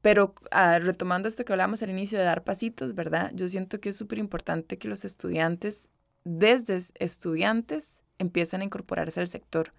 pero 0.00 0.34
ah, 0.50 0.78
retomando 0.78 1.28
esto 1.28 1.44
que 1.44 1.52
hablamos 1.52 1.82
al 1.82 1.90
inicio 1.90 2.18
de 2.18 2.24
dar 2.24 2.44
pasitos, 2.44 2.94
¿verdad? 2.94 3.30
Yo 3.34 3.48
siento 3.48 3.78
que 3.78 3.90
es 3.90 3.96
súper 3.96 4.18
importante 4.18 4.78
que 4.78 4.88
los 4.88 5.04
estudiantes, 5.04 5.90
desde 6.24 6.82
estudiantes, 6.98 8.00
empiecen 8.18 8.62
a 8.62 8.64
incorporarse 8.64 9.20
al 9.20 9.28
sector. 9.28 9.72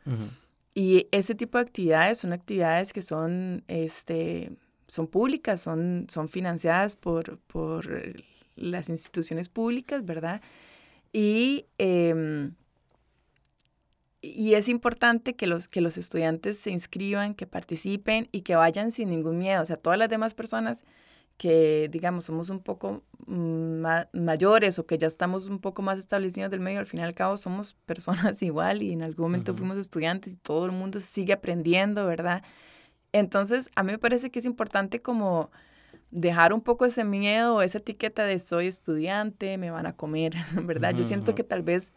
Y 0.74 1.08
ese 1.12 1.36
tipo 1.36 1.58
de 1.58 1.64
actividades 1.64 2.20
son 2.20 2.34
actividades 2.34 2.92
que 2.92 3.02
son, 3.02 3.64
este, 3.68 4.52
son 4.88 5.08
públicas, 5.08 5.62
son, 5.62 6.08
son 6.10 6.28
financiadas 6.28 6.96
por, 6.96 7.40
por 7.40 8.14
las 8.56 8.90
instituciones 8.90 9.50
públicas, 9.50 10.06
¿verdad? 10.06 10.42
Y, 11.18 11.68
em, 11.78 12.56
y 14.20 14.56
es 14.56 14.68
importante 14.68 15.34
que 15.34 15.48
los, 15.48 15.70
que 15.70 15.80
los 15.80 15.98
estudiantes 15.98 16.58
se 16.58 16.72
inscriban, 16.72 17.36
que 17.36 17.48
participen 17.48 18.28
y 18.34 18.42
que 18.42 18.58
vayan 18.58 18.92
sin 18.92 19.12
ningún 19.12 19.38
miedo. 19.38 19.62
O 19.62 19.66
sea, 19.66 19.78
todas 19.78 19.98
las 19.98 20.10
demás 20.10 20.34
personas 20.34 20.84
que, 21.38 21.88
digamos, 21.90 22.26
somos 22.26 22.50
un 22.50 22.60
poco 22.60 23.02
mayores 24.12 24.78
o 24.78 24.86
que 24.86 24.98
ya 24.98 25.08
estamos 25.08 25.48
un 25.48 25.60
poco 25.60 25.82
más 25.82 26.00
establecidos 26.00 26.52
del 26.52 26.60
medio, 26.60 26.80
al 26.80 26.86
fin 26.86 27.00
y 27.00 27.04
al 27.04 27.14
cabo 27.14 27.38
somos 27.38 27.76
personas 27.86 28.42
igual 28.42 28.84
y 28.84 28.92
en 28.92 29.02
algún 29.02 29.28
momento 29.28 29.56
fuimos 29.56 29.78
estudiantes 29.78 30.34
y 30.34 30.36
todo 30.36 30.66
el 30.66 30.74
mundo 30.74 31.00
sigue 31.00 31.32
aprendiendo, 31.32 32.06
¿verdad? 32.06 32.44
Entonces, 33.14 33.70
a 33.78 33.84
mí 33.84 33.94
me 33.94 34.00
parece 34.00 34.32
que 34.32 34.40
es 34.40 34.46
importante 34.46 35.02
como 35.02 35.50
dejar 36.16 36.54
un 36.54 36.62
poco 36.62 36.86
ese 36.86 37.04
miedo, 37.04 37.62
esa 37.62 37.80
etiqueta 37.80 38.24
de 38.24 38.40
soy 38.40 38.68
estudiante, 38.68 39.58
me 39.58 39.70
van 39.70 39.86
a 39.86 39.96
comer, 39.96 40.34
¿verdad? 40.64 40.96
Yo 40.96 41.04
siento 41.04 41.36
que 41.36 41.44
tal 41.44 41.62
vez, 41.62 41.94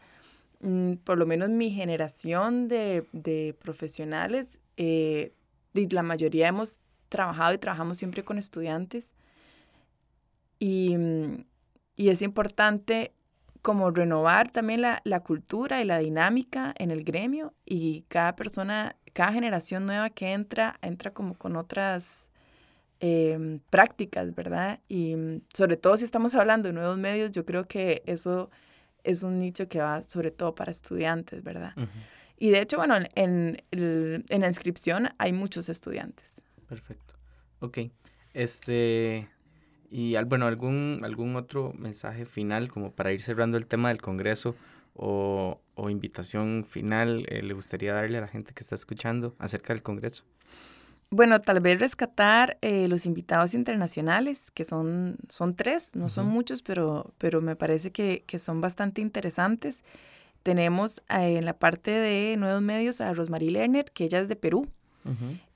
mm, 0.59 0.95
por 1.05 1.17
lo 1.17 1.25
menos 1.25 1.49
mi 1.49 1.71
generación 1.71 2.67
de, 2.67 3.07
de 3.13 3.55
profesionales, 3.61 4.59
eh, 4.77 5.33
la 5.73 6.03
mayoría 6.03 6.49
hemos 6.49 6.79
trabajado 7.07 7.53
y 7.53 7.57
trabajamos 7.57 7.97
siempre 7.97 8.25
con 8.25 8.37
estudiantes. 8.37 9.13
Y, 10.59 10.97
mm, 10.97 11.45
y 11.95 12.09
es 12.09 12.21
importante 12.21 13.13
como 13.61 13.91
renovar 13.91 14.51
también 14.51 14.81
la, 14.81 15.01
la, 15.05 15.21
cultura 15.21 15.81
y 15.81 15.85
la 15.85 15.97
dinámica 15.99 16.73
en 16.77 16.91
el 16.91 17.03
gremio 17.03 17.53
y 17.65 18.03
cada 18.09 18.35
persona 18.35 18.95
cada 19.13 19.33
generación 19.33 19.85
nueva 19.85 20.09
que 20.09 20.31
entra, 20.31 20.77
entra 20.81 21.11
como 21.11 21.33
con 21.33 21.57
otras 21.57 22.28
em, 22.99 23.59
prácticas, 23.69 24.33
¿verdad? 24.35 24.79
Y 24.87 25.15
mm, 25.15 25.41
sobre 25.53 25.77
todo 25.77 25.97
si 25.97 26.05
estamos 26.05 26.35
hablando 26.35 26.67
de 26.69 26.73
nuevos 26.73 26.97
medios, 26.97 27.31
yo 27.31 27.45
creo 27.45 27.67
que 27.67 28.03
eso 28.05 28.49
es 29.03 29.23
un 29.23 29.39
nicho 29.39 29.67
que 29.67 29.79
va 29.79 30.03
sobre 30.03 30.31
todo 30.31 30.55
para 30.55 30.71
estudiantes, 30.71 31.43
¿verdad? 31.43 31.73
Y 32.37 32.51
de 32.51 32.61
hecho, 32.61 32.77
bueno, 32.77 32.95
en, 33.15 33.61
en, 33.71 34.41
la 34.41 34.47
inscripción 34.47 35.09
hay 35.17 35.33
muchos 35.33 35.67
estudiantes. 35.69 36.41
Perfecto. 36.67 37.15
Ok. 37.59 37.79
Este, 38.33 39.27
y 39.89 40.15
bueno, 40.23 40.47
algún, 40.47 41.01
algún 41.03 41.35
otro 41.35 41.73
mensaje 41.77 42.25
final 42.25 42.69
como 42.69 42.91
para 42.91 43.11
ir 43.11 43.21
cerrando 43.21 43.57
el 43.57 43.67
tema 43.67 43.89
del 43.89 44.01
Congreso 44.01 44.55
o, 44.93 45.59
invitación 45.89 46.65
final 46.67 47.25
eh, 47.29 47.41
le 47.41 47.53
gustaría 47.53 47.93
darle 47.93 48.17
a 48.17 48.21
la 48.21 48.27
gente 48.27 48.53
que 48.53 48.61
está 48.61 48.75
escuchando 48.75 49.33
acerca 49.39 49.73
del 49.73 49.81
Congreso? 49.81 50.25
Bueno, 51.11 51.41
tal 51.41 51.59
vez 51.59 51.79
rescatar 51.79 52.59
eh, 52.61 52.87
los 52.87 53.07
invitados 53.07 53.55
internacionales, 53.55 54.51
que 54.51 54.63
son, 54.63 55.17
son 55.27 55.55
tres, 55.55 55.95
no 55.95 56.07
son 56.07 56.27
muchos, 56.27 56.61
pero, 56.61 57.13
pero 57.17 57.41
me 57.41 57.55
parece 57.55 57.91
que, 57.91 58.23
son 58.37 58.61
bastante 58.61 59.01
interesantes. 59.01 59.83
Tenemos 60.43 61.01
eh, 61.09 61.37
en 61.37 61.45
la 61.45 61.57
parte 61.57 61.91
de 61.91 62.37
nuevos 62.37 62.61
medios 62.61 63.01
a 63.01 63.11
Rosmarie 63.13 63.49
Lerner, 63.49 63.85
que 63.85 64.05
ella 64.05 64.19
es 64.19 64.27
de 64.27 64.35
Perú. 64.35 64.67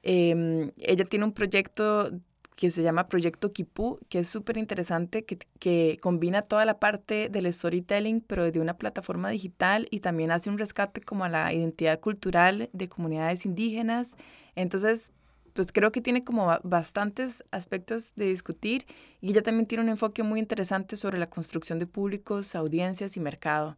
Em, 0.01 0.71
ella 0.79 1.05
tiene 1.05 1.25
un 1.25 1.33
proyecto 1.33 2.09
que 2.55 2.71
se 2.71 2.81
llama 2.81 3.07
Proyecto 3.07 3.51
Kipú, 3.51 3.99
que 4.09 4.19
es 4.19 4.29
súper 4.29 4.57
interesante, 4.57 5.23
que, 5.23 5.37
que, 5.59 5.99
combina 6.01 6.41
toda 6.41 6.65
la 6.65 6.79
parte 6.79 7.29
del 7.29 7.51
storytelling, 7.53 8.21
pero 8.21 8.51
de 8.51 8.59
una 8.59 8.77
plataforma 8.77 9.29
digital 9.29 9.87
y 9.91 9.99
también 9.99 10.31
hace 10.31 10.49
un 10.49 10.57
rescate 10.57 11.01
como 11.01 11.25
a 11.25 11.29
la 11.29 11.53
identidad 11.53 11.99
cultural 11.99 12.69
de 12.73 12.89
comunidades 12.89 13.45
indígenas. 13.45 14.15
Entonces, 14.55 15.11
pues 15.53 15.71
creo 15.71 15.91
que 15.91 16.01
tiene 16.01 16.23
como 16.23 16.57
bastantes 16.63 17.43
aspectos 17.51 18.13
de 18.15 18.25
discutir 18.25 18.85
y 19.21 19.31
ella 19.31 19.43
también 19.43 19.67
tiene 19.67 19.83
un 19.83 19.89
enfoque 19.89 20.23
muy 20.23 20.39
interesante 20.39 20.95
sobre 20.95 21.17
la 21.17 21.29
construcción 21.29 21.79
de 21.79 21.87
públicos, 21.87 22.55
audiencias 22.55 23.15
y 23.17 23.19
mercado. 23.19 23.77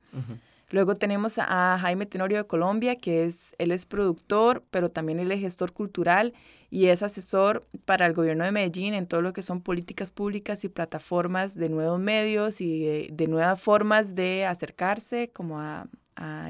Luego 0.72 0.96
tenemos 0.96 1.38
a 1.38 1.78
Jaime 1.80 2.06
Tenorio 2.06 2.38
de 2.38 2.48
Colombia, 2.48 2.96
que 2.96 3.26
es, 3.26 3.54
él 3.60 3.72
es 3.72 3.86
productor, 3.86 4.64
pero 4.72 4.90
también 4.90 5.20
él 5.20 5.32
es 5.32 5.40
gestor 5.40 5.74
cultural 5.74 6.34
y 6.72 6.88
es 6.88 7.04
asesor 7.04 7.68
para 7.86 8.06
el 8.08 8.14
gobierno 8.14 8.44
de 8.44 8.52
Medellín 8.52 8.94
en 8.94 9.06
todo 9.06 9.22
lo 9.22 9.32
que 9.32 9.44
son 9.44 9.62
políticas 9.62 10.12
públicas 10.12 10.64
y 10.64 10.70
plataformas 10.70 11.56
de 11.56 11.70
nuevos 11.70 12.00
medios 12.00 12.62
y 12.62 13.08
de, 13.12 13.28
nuevas 13.28 13.62
formas 13.62 14.16
de 14.16 14.46
acercarse 14.46 15.30
como 15.30 15.60
a, 15.60 15.88
a, 16.16 16.50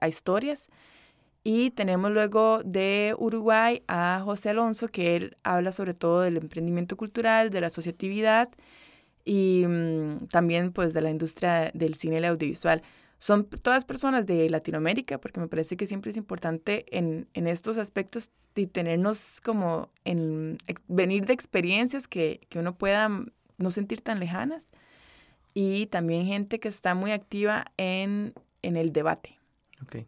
a 0.00 0.08
historias. 0.08 0.68
Y 1.42 1.70
tenemos 1.70 2.10
luego 2.10 2.60
de 2.64 3.14
Uruguay 3.18 3.82
a 3.88 4.20
José 4.24 4.50
Alonso, 4.50 4.88
que 4.88 5.16
él 5.16 5.36
habla 5.42 5.72
sobre 5.72 5.94
todo 5.94 6.20
del 6.20 6.36
emprendimiento 6.36 6.96
cultural, 6.96 7.50
de 7.50 7.62
la 7.62 7.68
asociatividad 7.68 8.50
y 9.24 9.64
mm, 9.66 10.26
también 10.28 10.72
pues 10.72 10.92
de 10.92 11.00
la 11.00 11.10
industria 11.10 11.70
del 11.72 11.94
cine 11.94 12.16
y 12.16 12.18
el 12.18 12.24
audiovisual. 12.26 12.82
Son 13.18 13.46
todas 13.46 13.84
personas 13.84 14.26
de 14.26 14.48
Latinoamérica, 14.48 15.18
porque 15.18 15.40
me 15.40 15.48
parece 15.48 15.76
que 15.76 15.86
siempre 15.86 16.10
es 16.10 16.16
importante 16.16 16.84
en, 16.96 17.28
en 17.34 17.46
estos 17.46 17.78
aspectos 17.78 18.30
y 18.54 18.66
tenernos 18.66 19.40
como 19.42 19.90
en 20.04 20.58
venir 20.88 21.26
de 21.26 21.32
experiencias 21.32 22.08
que, 22.08 22.40
que 22.48 22.58
uno 22.58 22.76
pueda 22.76 23.08
mm, 23.08 23.30
no 23.58 23.70
sentir 23.70 24.02
tan 24.02 24.20
lejanas 24.20 24.70
y 25.54 25.86
también 25.86 26.26
gente 26.26 26.60
que 26.60 26.68
está 26.68 26.94
muy 26.94 27.12
activa 27.12 27.66
en, 27.76 28.34
en 28.62 28.76
el 28.76 28.92
debate. 28.92 29.38
Ok, 29.82 30.06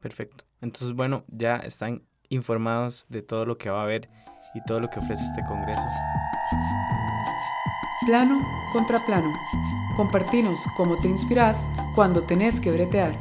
perfecto. 0.00 0.47
Entonces, 0.60 0.94
bueno, 0.94 1.24
ya 1.28 1.56
están 1.56 2.02
informados 2.28 3.06
de 3.08 3.22
todo 3.22 3.46
lo 3.46 3.58
que 3.58 3.70
va 3.70 3.80
a 3.80 3.84
haber 3.84 4.08
y 4.54 4.62
todo 4.64 4.80
lo 4.80 4.88
que 4.88 4.98
ofrece 4.98 5.24
este 5.24 5.44
Congreso. 5.46 5.86
Plano 8.06 8.40
contra 8.72 9.04
plano. 9.04 9.32
Compartinos 9.96 10.60
cómo 10.76 10.96
te 10.98 11.08
inspiras 11.08 11.70
cuando 11.94 12.22
tenés 12.22 12.60
que 12.60 12.70
bretear. 12.70 13.18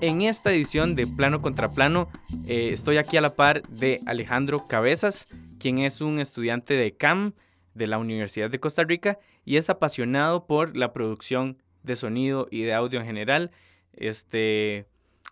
En 0.00 0.22
esta 0.22 0.52
edición 0.52 0.94
de 0.94 1.08
Plano 1.08 1.42
contra 1.42 1.70
Plano 1.70 2.08
eh, 2.46 2.70
estoy 2.72 2.98
aquí 2.98 3.16
a 3.16 3.20
la 3.20 3.34
par 3.34 3.62
de 3.62 4.00
Alejandro 4.06 4.66
Cabezas, 4.66 5.26
quien 5.58 5.78
es 5.78 6.00
un 6.00 6.20
estudiante 6.20 6.74
de 6.74 6.96
CAM 6.96 7.32
de 7.74 7.88
la 7.88 7.98
Universidad 7.98 8.48
de 8.48 8.60
Costa 8.60 8.84
Rica 8.84 9.18
y 9.44 9.56
es 9.56 9.70
apasionado 9.70 10.46
por 10.46 10.76
la 10.76 10.92
producción 10.92 11.60
de 11.82 11.96
sonido 11.96 12.46
y 12.50 12.62
de 12.62 12.74
audio 12.74 13.00
en 13.00 13.06
general 13.06 13.50
este, 13.98 14.86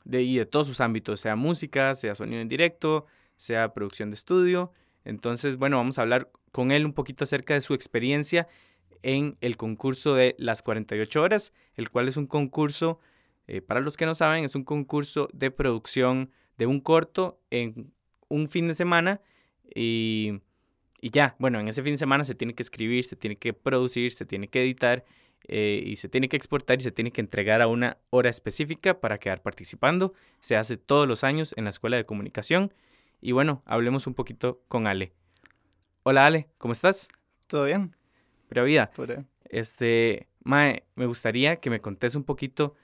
de, 0.04 0.22
y 0.22 0.36
de 0.36 0.46
todos 0.46 0.66
sus 0.66 0.80
ámbitos, 0.80 1.20
sea 1.20 1.36
música, 1.36 1.94
sea 1.94 2.14
sonido 2.14 2.40
en 2.40 2.48
directo, 2.48 3.06
sea 3.36 3.72
producción 3.72 4.10
de 4.10 4.14
estudio. 4.14 4.72
Entonces, 5.04 5.56
bueno, 5.56 5.76
vamos 5.76 5.98
a 5.98 6.02
hablar 6.02 6.30
con 6.52 6.70
él 6.70 6.84
un 6.84 6.92
poquito 6.92 7.24
acerca 7.24 7.54
de 7.54 7.60
su 7.60 7.74
experiencia 7.74 8.48
en 9.02 9.36
el 9.40 9.56
concurso 9.56 10.14
de 10.14 10.34
las 10.38 10.62
48 10.62 11.22
horas, 11.22 11.52
el 11.74 11.90
cual 11.90 12.08
es 12.08 12.16
un 12.16 12.26
concurso, 12.26 12.98
eh, 13.46 13.60
para 13.60 13.80
los 13.80 13.96
que 13.96 14.06
no 14.06 14.14
saben, 14.14 14.44
es 14.44 14.54
un 14.54 14.64
concurso 14.64 15.28
de 15.32 15.50
producción 15.50 16.30
de 16.58 16.66
un 16.66 16.80
corto 16.80 17.40
en 17.50 17.92
un 18.28 18.48
fin 18.48 18.66
de 18.66 18.74
semana 18.74 19.20
y, 19.74 20.40
y 21.00 21.10
ya, 21.10 21.36
bueno, 21.38 21.60
en 21.60 21.68
ese 21.68 21.82
fin 21.82 21.92
de 21.92 21.98
semana 21.98 22.24
se 22.24 22.34
tiene 22.34 22.54
que 22.54 22.62
escribir, 22.62 23.04
se 23.04 23.16
tiene 23.16 23.36
que 23.36 23.52
producir, 23.52 24.12
se 24.12 24.24
tiene 24.24 24.48
que 24.48 24.62
editar 24.62 25.04
eh, 25.48 25.82
y 25.84 25.96
se 25.96 26.08
tiene 26.08 26.28
que 26.28 26.36
exportar 26.36 26.78
y 26.78 26.82
se 26.82 26.92
tiene 26.92 27.12
que 27.12 27.20
entregar 27.20 27.62
a 27.62 27.68
una 27.68 27.98
hora 28.10 28.30
específica 28.30 29.00
para 29.00 29.18
quedar 29.18 29.42
participando. 29.42 30.14
Se 30.40 30.56
hace 30.56 30.76
todos 30.76 31.06
los 31.06 31.24
años 31.24 31.54
en 31.56 31.64
la 31.64 31.70
Escuela 31.70 31.96
de 31.96 32.06
Comunicación. 32.06 32.74
Y 33.20 33.32
bueno, 33.32 33.62
hablemos 33.64 34.06
un 34.06 34.14
poquito 34.14 34.60
con 34.68 34.86
Ale. 34.86 35.12
Hola 36.02 36.26
Ale, 36.26 36.48
¿cómo 36.58 36.72
estás? 36.72 37.08
¿Todo 37.46 37.64
bien? 37.64 37.94
Pero 38.48 38.64
vida. 38.64 38.90
Este, 39.48 40.28
Mae, 40.42 40.84
me 40.94 41.06
gustaría 41.06 41.56
que 41.56 41.70
me 41.70 41.80
contes 41.80 42.14
un 42.14 42.24
poquito 42.24 42.74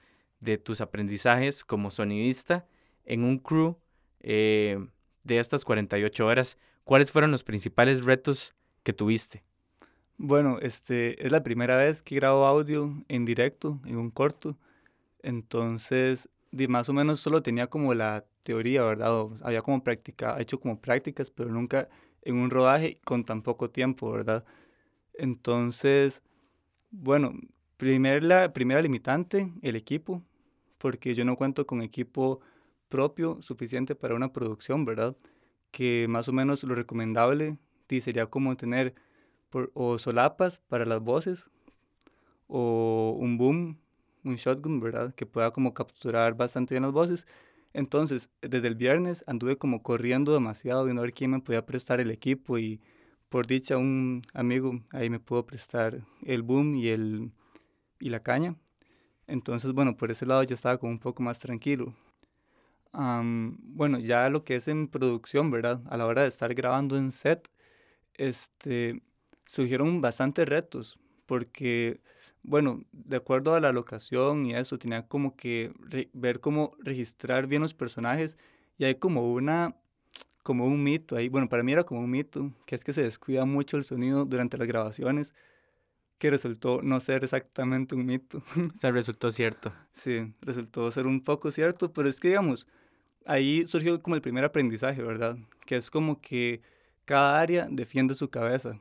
de 0.40 0.58
tus 0.58 0.80
aprendizajes 0.80 1.64
como 1.64 1.90
sonidista 1.90 2.66
en 3.04 3.24
un 3.24 3.38
crew 3.38 3.78
eh, 4.20 4.84
de 5.22 5.38
estas 5.38 5.64
48 5.64 6.26
horas. 6.26 6.58
¿Cuáles 6.84 7.12
fueron 7.12 7.30
los 7.30 7.44
principales 7.44 8.04
retos 8.04 8.54
que 8.82 8.92
tuviste? 8.92 9.44
Bueno, 10.24 10.58
este, 10.60 11.26
es 11.26 11.32
la 11.32 11.42
primera 11.42 11.76
vez 11.76 12.00
que 12.00 12.14
grabo 12.14 12.46
audio 12.46 12.94
en 13.08 13.24
directo, 13.24 13.80
en 13.84 13.96
un 13.96 14.08
corto. 14.12 14.56
Entonces, 15.22 16.30
más 16.68 16.88
o 16.88 16.92
menos 16.94 17.20
solo 17.20 17.42
tenía 17.42 17.68
como 17.68 17.94
la 17.94 18.24
teoría, 18.44 18.84
¿verdad? 18.84 19.28
había 19.42 19.62
como 19.62 19.84
práctica, 19.84 20.40
hecho 20.40 20.60
como 20.60 20.80
prácticas, 20.80 21.30
pero 21.30 21.50
nunca 21.50 21.88
en 22.22 22.36
un 22.36 22.50
rodaje 22.50 23.00
con 23.04 23.24
tan 23.24 23.42
poco 23.42 23.70
tiempo, 23.70 24.12
¿verdad? 24.12 24.44
Entonces, 25.14 26.22
bueno, 26.90 27.34
primer, 27.78 28.24
la 28.24 28.52
primera 28.52 28.82
limitante, 28.82 29.52
el 29.62 29.76
equipo, 29.76 30.22
porque 30.78 31.14
yo 31.14 31.24
no 31.24 31.36
cuento 31.36 31.66
con 31.66 31.82
equipo 31.82 32.40
propio 32.88 33.42
suficiente 33.42 33.94
para 33.96 34.14
una 34.16 34.32
producción, 34.32 34.84
¿verdad? 34.84 35.16
Que 35.72 36.06
más 36.08 36.28
o 36.28 36.32
menos 36.32 36.64
lo 36.64 36.74
recomendable 36.76 37.58
sería 38.00 38.26
como 38.26 38.56
tener 38.56 38.94
o 39.74 39.98
solapas 39.98 40.58
para 40.68 40.84
las 40.84 41.00
voces, 41.00 41.48
o 42.48 43.16
un 43.18 43.38
boom, 43.38 43.78
un 44.24 44.36
shotgun, 44.36 44.80
¿verdad? 44.80 45.14
Que 45.14 45.26
pueda 45.26 45.50
como 45.52 45.74
capturar 45.74 46.34
bastante 46.34 46.74
bien 46.74 46.82
las 46.82 46.92
voces. 46.92 47.26
Entonces, 47.72 48.30
desde 48.42 48.68
el 48.68 48.74
viernes 48.74 49.24
anduve 49.26 49.56
como 49.56 49.82
corriendo 49.82 50.32
demasiado, 50.32 50.84
viendo 50.84 51.02
a 51.02 51.04
ver 51.04 51.14
quién 51.14 51.30
me 51.30 51.40
podía 51.40 51.64
prestar 51.64 52.00
el 52.00 52.10
equipo 52.10 52.58
y 52.58 52.80
por 53.28 53.46
dicha 53.46 53.78
un 53.78 54.22
amigo 54.34 54.80
ahí 54.90 55.08
me 55.08 55.18
pudo 55.18 55.46
prestar 55.46 56.04
el 56.22 56.42
boom 56.42 56.76
y, 56.76 56.88
el, 56.88 57.32
y 57.98 58.10
la 58.10 58.20
caña. 58.20 58.56
Entonces, 59.26 59.72
bueno, 59.72 59.96
por 59.96 60.10
ese 60.10 60.26
lado 60.26 60.42
ya 60.42 60.54
estaba 60.54 60.78
como 60.78 60.92
un 60.92 60.98
poco 60.98 61.22
más 61.22 61.38
tranquilo. 61.38 61.94
bueno, 62.92 63.98
ya 63.98 64.28
lo 64.28 64.44
que 64.44 64.56
es 64.56 64.68
en 64.68 64.88
producción, 64.88 65.50
¿verdad? 65.50 65.80
A 65.88 65.96
la 65.96 66.06
hora 66.06 66.22
de 66.22 66.28
estar 66.28 66.54
grabando 66.54 66.98
en 66.98 67.10
set, 67.10 67.48
este, 68.14 69.02
surgieron 69.46 70.00
bastantes 70.00 70.48
retos, 70.48 70.98
porque, 71.26 72.00
bueno, 72.42 72.84
de 72.92 73.16
acuerdo 73.16 73.54
a 73.54 73.60
la 73.60 73.72
locación 73.72 74.46
y 74.46 74.54
eso, 74.54 74.78
tenía 74.78 75.06
como 75.06 75.36
que 75.36 75.72
ver 76.12 76.40
cómo 76.40 76.76
registrar 76.80 77.46
bien 77.46 77.62
los 77.62 77.74
personajes 77.74 78.36
y 78.78 78.84
hay 78.84 78.96
como 78.96 79.32
una, 79.32 79.76
como 80.42 80.66
un 80.66 80.82
mito 80.82 81.16
ahí, 81.16 81.28
bueno, 81.28 81.48
para 81.48 81.62
mí 81.62 81.72
era 81.72 81.84
como 81.84 82.00
un 82.00 82.10
mito, 82.10 82.52
que 82.66 82.74
es 82.74 82.84
que 82.84 82.92
se 82.92 83.02
descuida 83.02 83.44
mucho 83.44 83.76
el 83.76 83.84
sonido 83.84 84.24
durante 84.24 84.58
las 84.58 84.66
grabaciones, 84.66 85.32
que 86.18 86.30
resultó 86.30 86.82
no 86.82 87.00
ser 87.00 87.24
exactamente 87.24 87.96
un 87.96 88.06
mito. 88.06 88.44
O 88.76 88.78
sea, 88.78 88.92
resultó 88.92 89.30
cierto. 89.32 89.72
Sí, 89.92 90.32
resultó 90.40 90.90
ser 90.90 91.06
un 91.06 91.20
poco 91.20 91.50
cierto, 91.50 91.92
pero 91.92 92.08
es 92.08 92.20
que, 92.20 92.28
digamos, 92.28 92.66
ahí 93.26 93.66
surgió 93.66 94.00
como 94.00 94.16
el 94.16 94.22
primer 94.22 94.44
aprendizaje, 94.44 95.02
¿verdad? 95.02 95.36
Que 95.66 95.76
es 95.76 95.90
como 95.90 96.20
que 96.20 96.62
cada 97.04 97.40
área 97.40 97.66
defiende 97.68 98.14
su 98.14 98.30
cabeza. 98.30 98.80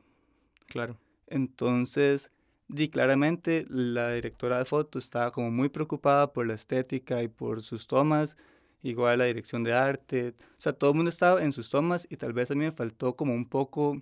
Claro. 0.66 0.96
Entonces, 1.26 2.30
di 2.68 2.88
claramente 2.88 3.66
la 3.68 4.12
directora 4.12 4.58
de 4.58 4.64
foto 4.64 4.98
estaba 4.98 5.30
como 5.30 5.50
muy 5.50 5.68
preocupada 5.68 6.32
por 6.32 6.46
la 6.46 6.54
estética 6.54 7.22
y 7.22 7.28
por 7.28 7.62
sus 7.62 7.86
tomas, 7.86 8.36
igual 8.82 9.18
la 9.18 9.24
dirección 9.26 9.62
de 9.64 9.72
arte, 9.72 10.34
o 10.58 10.60
sea, 10.60 10.72
todo 10.72 10.90
el 10.90 10.96
mundo 10.96 11.08
estaba 11.08 11.42
en 11.42 11.52
sus 11.52 11.70
tomas 11.70 12.06
y 12.10 12.16
tal 12.16 12.32
vez 12.32 12.50
a 12.50 12.54
mí 12.54 12.64
me 12.64 12.72
faltó 12.72 13.16
como 13.16 13.34
un 13.34 13.46
poco... 13.46 14.00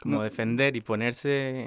Como 0.00 0.22
defender 0.22 0.76
y 0.76 0.80
ponerse 0.80 1.66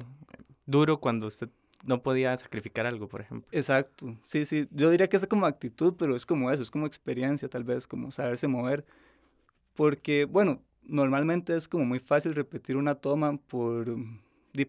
duro 0.65 0.99
cuando 0.99 1.27
usted 1.27 1.49
no 1.85 2.01
podía 2.01 2.35
sacrificar 2.35 2.87
algo, 2.87 3.07
por 3.07 3.21
ejemplo. 3.21 3.47
Exacto, 3.51 4.17
sí, 4.23 4.43
sí, 4.45 4.67
yo 4.71 4.89
diría 4.89 5.07
que 5.07 5.17
es 5.17 5.27
como 5.27 5.45
actitud, 5.45 5.93
pero 5.99 6.15
es 6.15 6.25
como 6.25 6.49
eso, 6.49 6.63
es 6.63 6.71
como 6.71 6.87
experiencia 6.87 7.47
tal 7.47 7.63
vez, 7.63 7.85
como 7.85 8.09
saberse 8.09 8.47
mover, 8.47 8.85
porque, 9.75 10.25
bueno, 10.25 10.63
normalmente 10.86 11.56
es 11.56 11.67
como 11.67 11.86
muy 11.86 12.00
fácil 12.00 12.36
repetir 12.36 12.78
una 12.78 12.96
toma 12.96 13.38
por, 13.38 13.96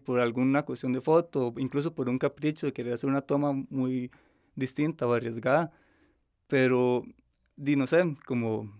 por 0.03 0.19
alguna 0.19 0.63
cuestión 0.63 0.93
de 0.93 1.01
foto, 1.01 1.53
incluso 1.57 1.93
por 1.93 2.09
un 2.09 2.17
capricho 2.17 2.65
de 2.65 2.73
querer 2.73 2.93
hacer 2.93 3.09
una 3.09 3.21
toma 3.21 3.53
muy 3.69 4.11
distinta 4.55 5.07
o 5.07 5.13
arriesgada, 5.13 5.71
pero, 6.47 7.03
di, 7.55 7.75
no 7.75 7.87
sé, 7.87 8.15
como 8.25 8.71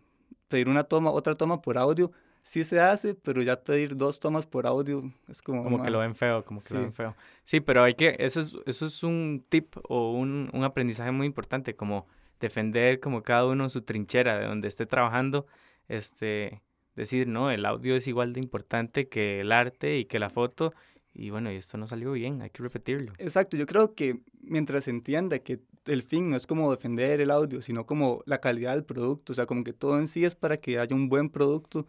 pedir 0.47 0.69
una 0.69 0.83
toma, 0.83 1.11
otra 1.11 1.35
toma 1.35 1.61
por 1.61 1.77
audio, 1.77 2.11
sí 2.43 2.63
se 2.63 2.79
hace, 2.79 3.15
pero 3.15 3.41
ya 3.41 3.61
pedir 3.61 3.97
dos 3.97 4.19
tomas 4.19 4.45
por 4.45 4.67
audio 4.67 5.11
es 5.27 5.41
como... 5.41 5.63
Como 5.63 5.81
que 5.81 5.89
lo 5.89 5.99
ven 5.99 6.15
feo, 6.15 6.45
como 6.45 6.61
que 6.61 6.73
lo 6.73 6.81
ven 6.81 6.93
feo. 6.93 7.15
Sí, 7.43 7.59
pero 7.59 7.83
hay 7.83 7.95
que, 7.95 8.15
eso 8.19 8.39
es, 8.39 8.55
eso 8.65 8.85
es 8.85 9.03
un 9.03 9.43
tip 9.49 9.75
o 9.89 10.11
un, 10.13 10.49
un 10.53 10.63
aprendizaje 10.63 11.11
muy 11.11 11.25
importante, 11.25 11.75
como 11.75 12.07
defender 12.39 12.99
como 12.99 13.23
cada 13.23 13.45
uno 13.45 13.67
su 13.69 13.81
trinchera 13.81 14.37
de 14.37 14.45
donde 14.45 14.67
esté 14.67 14.85
trabajando, 14.85 15.47
este, 15.87 16.61
decir, 16.95 17.27
no, 17.27 17.51
el 17.51 17.65
audio 17.65 17.95
es 17.95 18.07
igual 18.07 18.33
de 18.33 18.39
importante 18.39 19.07
que 19.07 19.41
el 19.41 19.51
arte 19.51 19.97
y 19.97 20.05
que 20.05 20.19
la 20.19 20.29
foto. 20.29 20.73
Y 21.13 21.29
bueno, 21.29 21.51
y 21.51 21.55
esto 21.55 21.77
no 21.77 21.87
salió 21.87 22.11
bien, 22.11 22.41
hay 22.41 22.49
que 22.49 22.61
repetirlo. 22.61 23.13
Exacto, 23.17 23.55
yo 23.55 23.65
creo 23.65 23.95
que 23.95 24.19
mientras 24.41 24.85
se 24.85 24.91
entienda 24.91 25.39
que 25.39 25.61
el 25.85 26.01
fin 26.03 26.29
no 26.29 26.35
es 26.35 26.45
como 26.45 26.71
defender 26.71 27.21
el 27.21 27.31
audio, 27.31 27.61
sino 27.61 27.85
como 27.85 28.21
la 28.25 28.39
calidad 28.39 28.73
del 28.73 28.83
producto, 28.83 29.31
o 29.31 29.35
sea, 29.35 29.45
como 29.45 29.63
que 29.63 29.71
todo 29.71 29.97
en 29.97 30.07
sí 30.07 30.25
es 30.25 30.35
para 30.35 30.57
que 30.57 30.79
haya 30.79 30.95
un 30.95 31.07
buen 31.07 31.29
producto, 31.29 31.87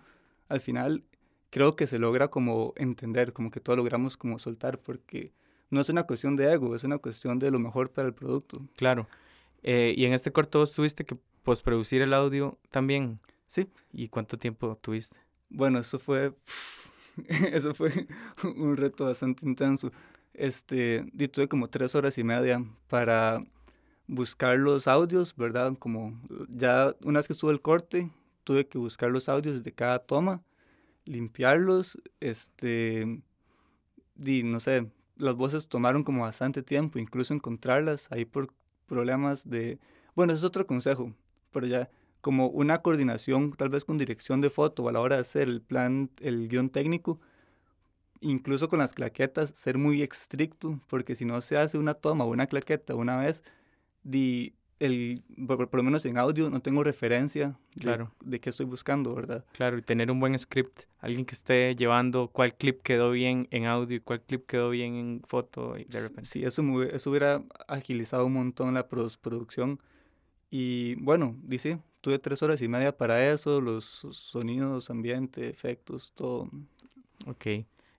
al 0.49 0.61
final 0.61 1.03
creo 1.51 1.75
que 1.75 1.87
se 1.87 1.99
logra 1.99 2.29
como 2.29 2.73
entender, 2.77 3.33
como 3.33 3.51
que 3.51 3.61
todo 3.61 3.77
logramos 3.77 4.17
como 4.17 4.39
soltar, 4.39 4.79
porque, 4.79 5.33
no 5.71 5.81
es 5.81 5.89
una 5.89 6.05
cuestión 6.05 6.37
de 6.37 6.53
ego, 6.53 6.75
es 6.75 6.85
una 6.85 6.99
cuestión 6.99 7.39
de 7.39 7.51
lo 7.51 7.59
mejor 7.59 7.91
para 7.91 8.07
el 8.09 8.15
producto. 8.15 8.61
Claro. 8.77 9.09
Eh, 9.63 9.95
y 9.97 10.05
en 10.05 10.13
este 10.13 10.31
corto 10.31 10.61
vos 10.61 10.73
tuviste 10.73 11.05
que 11.05 11.17
postproducir 11.43 12.03
el 12.03 12.15
audio 12.15 12.59
también. 12.71 13.19
Sí. 13.47 13.69
¿Y 13.93 14.09
cuánto 14.09 14.39
tiempo 14.39 14.77
tuviste? 14.77 15.17
Bueno, 15.49 15.79
eso 15.79 15.99
fue, 15.99 16.35
eso 17.53 17.75
fue 17.75 17.91
un 18.57 18.77
reto 18.77 19.05
bastante 19.05 19.47
intenso. 19.47 19.93
Este, 20.35 21.07
y 21.19 21.29
tuve 21.29 21.49
como 21.49 21.69
tres 21.69 21.95
horas 21.95 22.19
y 22.19 22.25
media 22.25 22.63
para 22.89 23.43
buscar 24.07 24.59
los 24.59 24.87
audios, 24.87 25.35
¿verdad? 25.37 25.77
Como 25.79 26.21
ya 26.49 26.95
una 27.03 27.19
vez 27.19 27.27
que 27.27 27.33
estuvo 27.33 27.51
el 27.51 27.63
corte, 27.63 28.11
tuve 28.45 28.67
que 28.69 28.79
buscar 28.79 29.11
los 29.11 29.29
audios 29.29 29.63
de 29.63 29.73
cada 29.73 29.99
toma, 29.99 30.43
limpiarlos, 31.05 31.99
este, 32.21 33.23
y 34.19 34.43
no 34.43 34.61
sé, 34.61 34.91
las 35.17 35.35
voces 35.35 35.69
tomaron 35.69 36.05
como 36.05 36.23
bastante 36.23 36.63
tiempo, 36.63 36.99
incluso 36.99 37.35
encontrarlas 37.35 38.11
ahí 38.13 38.25
por 38.25 38.53
problemas 38.87 39.49
de, 39.49 39.79
bueno, 40.15 40.33
ese 40.33 40.41
es 40.41 40.45
otro 40.45 40.67
consejo, 40.67 41.13
pero 41.51 41.67
ya 41.67 41.91
como 42.27 42.49
una 42.49 42.83
coordinación 42.83 43.53
tal 43.53 43.69
vez 43.69 43.85
con 43.85 43.99
dirección 43.99 44.41
de 44.41 44.51
foto 44.51 44.89
a 44.89 44.93
la 44.93 44.99
hora 44.99 45.15
de 45.15 45.21
hacer 45.21 45.47
el 45.47 45.61
plan, 45.61 46.11
el 46.21 46.49
guion 46.49 46.71
técnico, 46.71 47.21
incluso 48.21 48.69
con 48.69 48.81
las 48.81 48.95
claquetas, 48.95 49.51
ser 49.51 49.79
muy 49.79 50.03
estricto, 50.03 50.81
porque 50.89 51.15
si 51.15 51.25
no 51.25 51.41
se 51.41 51.57
hace 51.57 51.79
una 51.79 51.95
toma 51.95 52.25
o 52.25 52.31
una 52.31 52.49
claqueta 52.49 52.97
una 52.97 53.17
vez, 53.19 53.45
di, 54.03 54.55
el, 54.81 55.23
por, 55.47 55.73
lo 55.73 55.83
menos 55.85 56.05
en 56.05 56.19
audio 56.19 56.51
no 56.51 56.61
tengo 56.61 56.83
referencia 56.83 57.57
de, 57.77 57.81
claro. 57.81 58.13
de 58.25 58.41
qué 58.41 58.51
estoy 58.51 58.67
buscando, 58.67 59.15
¿verdad? 59.15 59.45
Claro, 59.53 59.79
y 59.79 59.83
tener 59.83 60.11
un 60.11 60.19
buen 60.19 60.37
script, 60.37 60.81
alguien 60.99 61.25
que 61.27 61.37
esté 61.37 61.77
llevando 61.77 62.27
cuál 62.27 62.57
clip 62.57 62.83
quedó 62.83 63.13
bien 63.13 63.47
en 63.53 63.67
audio 63.67 63.99
y 63.99 64.01
cuál 64.01 64.21
clip 64.21 64.47
quedó 64.47 64.71
bien 64.71 64.97
en 64.97 65.23
foto 65.29 65.79
y 65.79 65.85
de 65.85 66.01
repente. 66.01 66.25
Sí, 66.25 66.43
eso, 66.43 66.65
eso 66.83 67.09
hubiera 67.09 67.45
agilizado 67.69 68.27
un 68.27 68.33
montón 68.33 68.75
la 68.75 68.89
producción. 68.89 69.79
Y 70.51 70.97
bueno, 70.97 71.37
dice, 71.43 71.79
tuve 72.07 72.21
tres 72.21 72.41
horas 72.41 72.63
y 72.63 72.69
media 72.69 72.97
para 72.97 73.33
eso, 73.33 73.61
los 73.61 74.07
sonidos, 74.13 74.91
ambiente, 74.91 75.49
efectos, 75.49 76.13
todo. 76.15 76.49
Ok. 77.27 77.47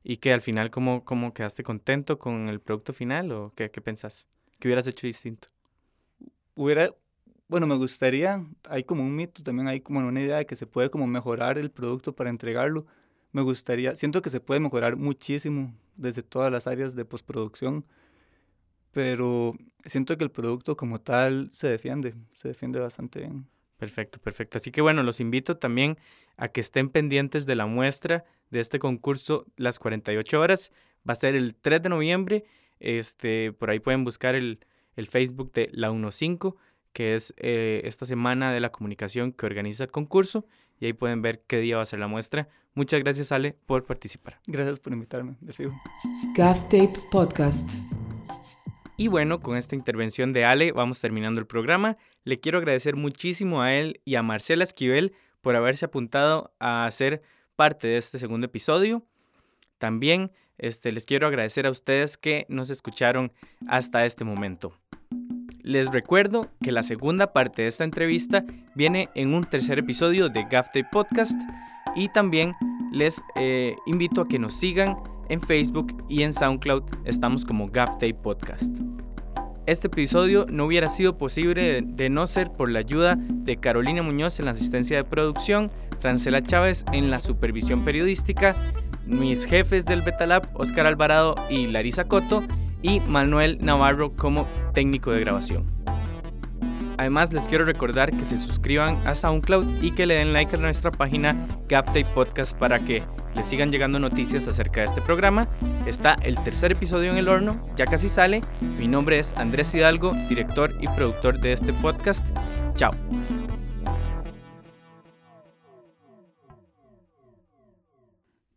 ¿Y 0.01 0.15
que 0.15 0.31
al 0.31 0.39
final 0.39 0.71
cómo, 0.71 1.03
cómo 1.03 1.33
quedaste 1.33 1.61
contento 1.61 2.17
con 2.17 2.47
el 2.47 2.61
producto 2.61 2.93
final 2.93 3.33
o 3.33 3.51
qué, 3.53 3.69
qué 3.69 3.81
pensás? 3.81 4.25
¿Qué 4.59 4.69
hubieras 4.69 4.87
hecho 4.87 5.07
distinto? 5.07 5.49
hubiera, 6.55 6.95
bueno, 7.49 7.67
me 7.67 7.75
gustaría, 7.75 8.45
hay 8.69 8.85
como 8.85 9.03
un 9.03 9.13
mito, 9.13 9.43
también 9.43 9.67
hay 9.67 9.81
como 9.81 9.99
una 9.99 10.21
idea 10.21 10.37
de 10.37 10.45
que 10.45 10.55
se 10.55 10.67
puede 10.67 10.89
como 10.89 11.05
mejorar 11.05 11.57
el 11.57 11.69
producto 11.69 12.15
para 12.15 12.29
entregarlo. 12.29 12.85
Me 13.33 13.41
gustaría, 13.41 13.93
siento 13.97 14.21
que 14.21 14.29
se 14.29 14.39
puede 14.39 14.61
mejorar 14.61 14.95
muchísimo 14.95 15.73
desde 15.97 16.23
todas 16.23 16.49
las 16.49 16.65
áreas 16.65 16.95
de 16.95 17.03
postproducción, 17.03 17.85
pero 18.93 19.53
siento 19.85 20.17
que 20.17 20.23
el 20.23 20.31
producto 20.31 20.77
como 20.77 21.01
tal 21.01 21.49
se 21.51 21.67
defiende, 21.67 22.15
se 22.33 22.47
defiende 22.47 22.79
bastante 22.79 23.19
bien. 23.19 23.47
Perfecto, 23.77 24.19
perfecto. 24.19 24.57
Así 24.57 24.71
que 24.71 24.81
bueno, 24.81 25.03
los 25.03 25.19
invito 25.19 25.57
también 25.57 25.97
a 26.35 26.49
que 26.49 26.61
estén 26.61 26.89
pendientes 26.89 27.45
de 27.45 27.55
la 27.55 27.67
muestra 27.67 28.25
de 28.49 28.59
este 28.59 28.79
concurso 28.79 29.45
Las 29.55 29.79
48 29.79 30.39
horas. 30.39 30.71
Va 31.07 31.13
a 31.13 31.15
ser 31.15 31.35
el 31.35 31.55
3 31.55 31.83
de 31.83 31.89
noviembre. 31.89 32.45
Este, 32.79 33.53
por 33.53 33.69
ahí 33.69 33.79
pueden 33.79 34.03
buscar 34.03 34.35
el, 34.35 34.59
el 34.95 35.07
Facebook 35.07 35.51
de 35.53 35.69
la 35.71 35.89
15, 35.91 36.53
que 36.93 37.15
es 37.15 37.33
eh, 37.37 37.81
esta 37.85 38.05
semana 38.05 38.51
de 38.51 38.59
la 38.59 38.71
comunicación 38.71 39.31
que 39.31 39.45
organiza 39.45 39.83
el 39.83 39.91
concurso. 39.91 40.45
Y 40.79 40.85
ahí 40.85 40.93
pueden 40.93 41.21
ver 41.21 41.43
qué 41.47 41.59
día 41.59 41.77
va 41.77 41.83
a 41.83 41.85
ser 41.85 41.99
la 41.99 42.07
muestra. 42.07 42.49
Muchas 42.73 42.99
gracias, 43.01 43.31
Ale, 43.31 43.55
por 43.65 43.85
participar. 43.85 44.39
Gracias 44.45 44.79
por 44.79 44.93
invitarme, 44.93 45.35
de 45.41 45.53
fijo. 45.53 45.73
Tape 46.35 46.93
Podcast. 47.11 47.67
Y 48.99 49.09
bueno, 49.09 49.39
con 49.39 49.57
esta 49.57 49.75
intervención 49.75 50.33
de 50.33 50.43
Ale 50.43 50.71
vamos 50.71 50.99
terminando 50.99 51.39
el 51.39 51.45
programa. 51.45 51.97
Le 52.23 52.39
quiero 52.39 52.57
agradecer 52.57 52.95
muchísimo 52.95 53.61
a 53.61 53.75
él 53.75 54.01
y 54.05 54.15
a 54.15 54.23
Marcela 54.23 54.63
Esquivel 54.63 55.13
por 55.41 55.55
haberse 55.55 55.85
apuntado 55.85 56.51
a 56.59 56.89
ser 56.91 57.21
parte 57.55 57.87
de 57.87 57.97
este 57.97 58.17
segundo 58.17 58.47
episodio. 58.47 59.05
También 59.77 60.31
este, 60.57 60.91
les 60.91 61.05
quiero 61.05 61.27
agradecer 61.27 61.67
a 61.67 61.71
ustedes 61.71 62.17
que 62.17 62.47
nos 62.49 62.71
escucharon 62.71 63.31
hasta 63.67 64.03
este 64.03 64.23
momento. 64.23 64.73
Les 65.61 65.91
recuerdo 65.91 66.49
que 66.63 66.71
la 66.71 66.81
segunda 66.81 67.33
parte 67.33 67.61
de 67.61 67.67
esta 67.67 67.83
entrevista 67.83 68.45
viene 68.73 69.09
en 69.13 69.35
un 69.35 69.43
tercer 69.43 69.77
episodio 69.77 70.29
de 70.29 70.45
GAFTE 70.49 70.85
Podcast 70.85 71.39
y 71.95 72.09
también 72.09 72.55
les 72.91 73.21
eh, 73.35 73.75
invito 73.85 74.21
a 74.21 74.27
que 74.27 74.39
nos 74.39 74.57
sigan 74.57 74.97
en 75.29 75.41
Facebook 75.41 76.03
y 76.09 76.23
en 76.23 76.33
SoundCloud. 76.33 76.83
Estamos 77.05 77.45
como 77.45 77.67
GAFTE 77.67 78.13
Podcast. 78.13 78.73
Este 79.65 79.87
episodio 79.87 80.45
no 80.49 80.65
hubiera 80.65 80.89
sido 80.89 81.17
posible 81.17 81.81
de, 81.83 82.09
no 82.09 82.25
ser 82.25 82.51
por 82.51 82.71
la 82.71 82.79
ayuda 82.79 83.17
de 83.17 83.57
Carolina 83.57 84.01
Muñoz 84.01 84.39
en 84.39 84.45
la 84.45 84.51
asistencia 84.51 84.95
de 84.95 85.03
producción, 85.03 85.71
Francela 85.99 86.41
Chávez 86.41 86.85
en 86.93 87.11
la 87.11 87.19
supervisión 87.19 87.83
periodística, 87.83 88.55
mis 89.05 89.45
jefes 89.45 89.85
del 89.85 90.03
Betalab, 90.03 90.47
Oscar 90.53 90.85
Alvarado 90.85 91.35
y 91.49 91.67
Larisa 91.67 92.05
Coto, 92.05 92.43
y 92.81 93.01
Manuel 93.01 93.57
Navarro 93.61 94.13
como 94.15 94.47
técnico 94.73 95.11
de 95.11 95.19
grabación. 95.19 95.65
Además, 96.97 97.31
les 97.31 97.47
quiero 97.47 97.65
recordar 97.65 98.09
que 98.11 98.23
se 98.23 98.37
suscriban 98.37 98.97
a 99.05 99.13
SoundCloud 99.13 99.83
y 99.83 99.91
que 99.91 100.05
le 100.05 100.15
den 100.15 100.33
like 100.33 100.55
a 100.55 100.59
nuestra 100.59 100.91
página 100.91 101.35
GapTape 101.67 102.05
Podcast 102.05 102.57
para 102.57 102.79
que 102.79 103.03
les 103.37 103.45
sigan 103.45 103.71
llegando 103.71 103.99
noticias 103.99 104.47
acerca 104.47 104.81
de 104.81 104.87
este 104.87 105.01
programa. 105.01 105.47
Está 105.85 106.15
el 106.23 106.43
tercer 106.43 106.71
episodio 106.71 107.11
en 107.11 107.17
el 107.17 107.29
horno, 107.29 107.63
ya 107.75 107.85
casi 107.85 108.09
sale. 108.09 108.41
Mi 108.79 108.87
nombre 108.87 109.19
es 109.19 109.31
Andrés 109.37 109.73
Hidalgo, 109.73 110.11
director 110.27 110.75
y 110.81 110.87
productor 110.87 111.39
de 111.39 111.53
este 111.53 111.71
podcast. 111.73 112.25
Chao. 112.75 112.91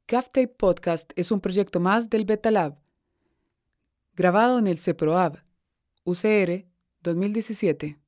GAFTAPE 0.09 0.49
Podcast 0.49 1.13
es 1.15 1.31
un 1.31 1.41
proyecto 1.41 1.79
más 1.79 2.11
del 2.11 2.25
Beta 2.25 2.51
Lab, 2.51 2.77
grabado 4.17 4.59
en 4.59 4.67
el 4.67 4.77
CEPROAB, 4.77 5.39
UCR 6.03 6.67
2017. 7.03 8.00